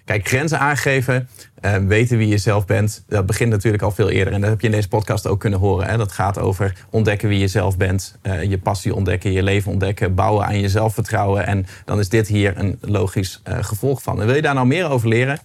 Kijk, 0.09 0.29
grenzen 0.29 0.59
aangeven, 0.59 1.29
eh, 1.61 1.77
weten 1.77 2.19
wie 2.19 2.29
je 2.29 2.39
zelf 2.39 2.67
bent, 2.67 3.05
dat 3.09 3.27
begint 3.27 3.51
natuurlijk 3.51 3.83
al 3.83 3.91
veel 3.91 4.11
eerder. 4.11 4.33
En 4.33 4.41
dat 4.41 4.51
heb 4.51 4.61
je 4.61 4.67
in 4.67 4.73
deze 4.73 4.89
podcast 4.89 5.27
ook 5.27 5.41
kunnen 5.41 5.59
horen. 5.59 5.87
Hè? 5.87 5.97
Dat 5.97 6.13
gaat 6.13 6.39
over 6.39 6.87
ontdekken 6.91 7.29
wie 7.29 7.39
je 7.39 7.49
zelf 7.49 7.77
bent, 7.77 8.19
eh, 8.23 8.43
je 8.43 8.59
passie 8.59 8.95
ontdekken, 8.95 9.33
je 9.33 9.43
leven 9.43 9.71
ontdekken, 9.71 10.15
bouwen 10.15 10.47
aan 10.47 10.61
je 10.61 10.69
zelfvertrouwen. 10.69 11.47
En 11.47 11.67
dan 11.85 11.99
is 11.99 12.09
dit 12.09 12.29
hier 12.29 12.59
een 12.59 12.79
logisch 12.81 13.41
eh, 13.45 13.59
gevolg 13.61 14.03
van. 14.03 14.21
En 14.21 14.27
wil 14.27 14.35
je 14.35 14.43
daar 14.43 14.55
nou 14.55 14.67
meer 14.67 14.91
over 14.91 15.09
leren? 15.09 15.39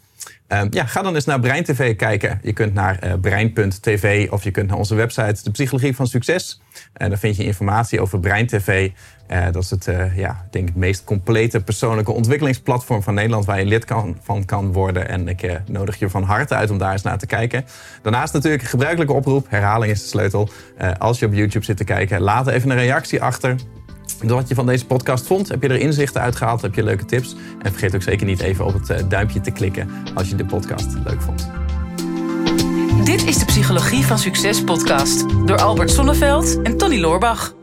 Ehm, 0.54 0.68
ja, 0.70 0.86
ga 0.86 1.02
dan 1.02 1.16
eens 1.16 1.26
naar 1.26 1.40
Brein 1.40 1.64
TV 1.64 1.96
kijken. 1.96 2.40
Je 2.44 2.54
kunt 2.54 2.74
naar 2.74 3.00
uh, 3.04 3.14
brein.tv 3.22 4.32
of 4.32 4.44
je 4.44 4.52
kunt 4.52 4.68
naar 4.70 4.78
onze 4.78 4.96
website 4.96 5.44
De 5.44 5.52
Psychologie 5.52 5.96
van 5.96 6.08
Succes. 6.08 6.62
En 6.94 7.10
daar 7.10 7.18
vind 7.18 7.36
je 7.36 7.44
informatie 7.44 8.02
over 8.02 8.20
Brein 8.20 8.48
TV. 8.48 8.90
Uh, 9.32 9.46
dat 9.52 9.64
is 9.64 9.70
het, 9.70 9.88
ja, 10.16 10.46
denk 10.52 10.68
het 10.68 10.78
meest 10.78 11.04
complete 11.04 11.64
persoonlijke 11.64 12.12
ontwikkelingsplatform 12.12 13.04
van 13.04 13.14
Nederland 13.14 13.46
waar 13.46 13.60
je 13.60 13.66
lid 13.66 13.86
kan, 13.86 14.18
van 14.22 14.46
kan 14.46 14.72
worden. 14.72 15.10
En 15.10 15.28
ik 15.28 15.60
nodig 15.68 16.00
je 16.00 16.10
van 16.10 16.24
harte 16.24 16.56
uit 16.56 16.70
om 16.70 16.78
daar 16.78 16.92
eens 16.92 17.02
naar 17.02 17.18
te 17.18 17.26
kijken. 17.26 17.66
Daarnaast 18.02 18.34
natuurlijk 18.34 18.64
een 18.64 18.70
gebruikelijke 18.70 19.14
oproep. 19.14 19.46
Herhaling 19.50 19.92
is 19.92 20.02
de 20.02 20.08
sleutel. 20.08 20.50
als 20.98 21.20
je 21.20 21.26
op 21.26 21.34
YouTube 21.34 21.66
zit 21.66 21.78
te 21.78 21.84
kijken, 21.84 22.22
laat 22.22 22.48
even 22.48 22.70
een 22.70 22.78
reactie 22.78 23.22
achter. 23.22 23.56
Wat 24.24 24.48
je 24.48 24.56
van 24.56 24.66
deze 24.66 24.86
podcast 24.86 25.26
vond, 25.26 25.48
heb 25.48 25.62
je 25.62 25.68
er 25.68 25.80
inzichten 25.80 26.22
uitgehaald, 26.22 26.62
heb 26.62 26.76
je 26.76 26.84
leuke 26.84 27.06
tips. 27.06 27.36
En 27.62 27.72
vergeet 27.72 27.96
ook 27.96 28.02
zeker 28.02 28.26
niet 28.26 28.40
even 28.40 28.66
op 28.66 28.74
het 28.74 29.10
duimpje 29.10 29.42
te 29.42 29.52
klikken 29.52 29.90
als 30.14 30.30
je 30.30 30.36
de 30.36 30.46
podcast 30.46 30.88
leuk 31.06 31.22
vond. 31.22 31.50
Dit 33.04 33.26
is 33.26 33.38
de 33.38 33.46
Psychologie 33.46 34.06
van 34.06 34.18
Succes 34.18 34.64
podcast 34.64 35.26
door 35.46 35.62
Albert 35.62 35.92
Sonneveld 35.92 36.62
en 36.62 36.78
Tony 36.78 37.00
Loorbach. 37.00 37.54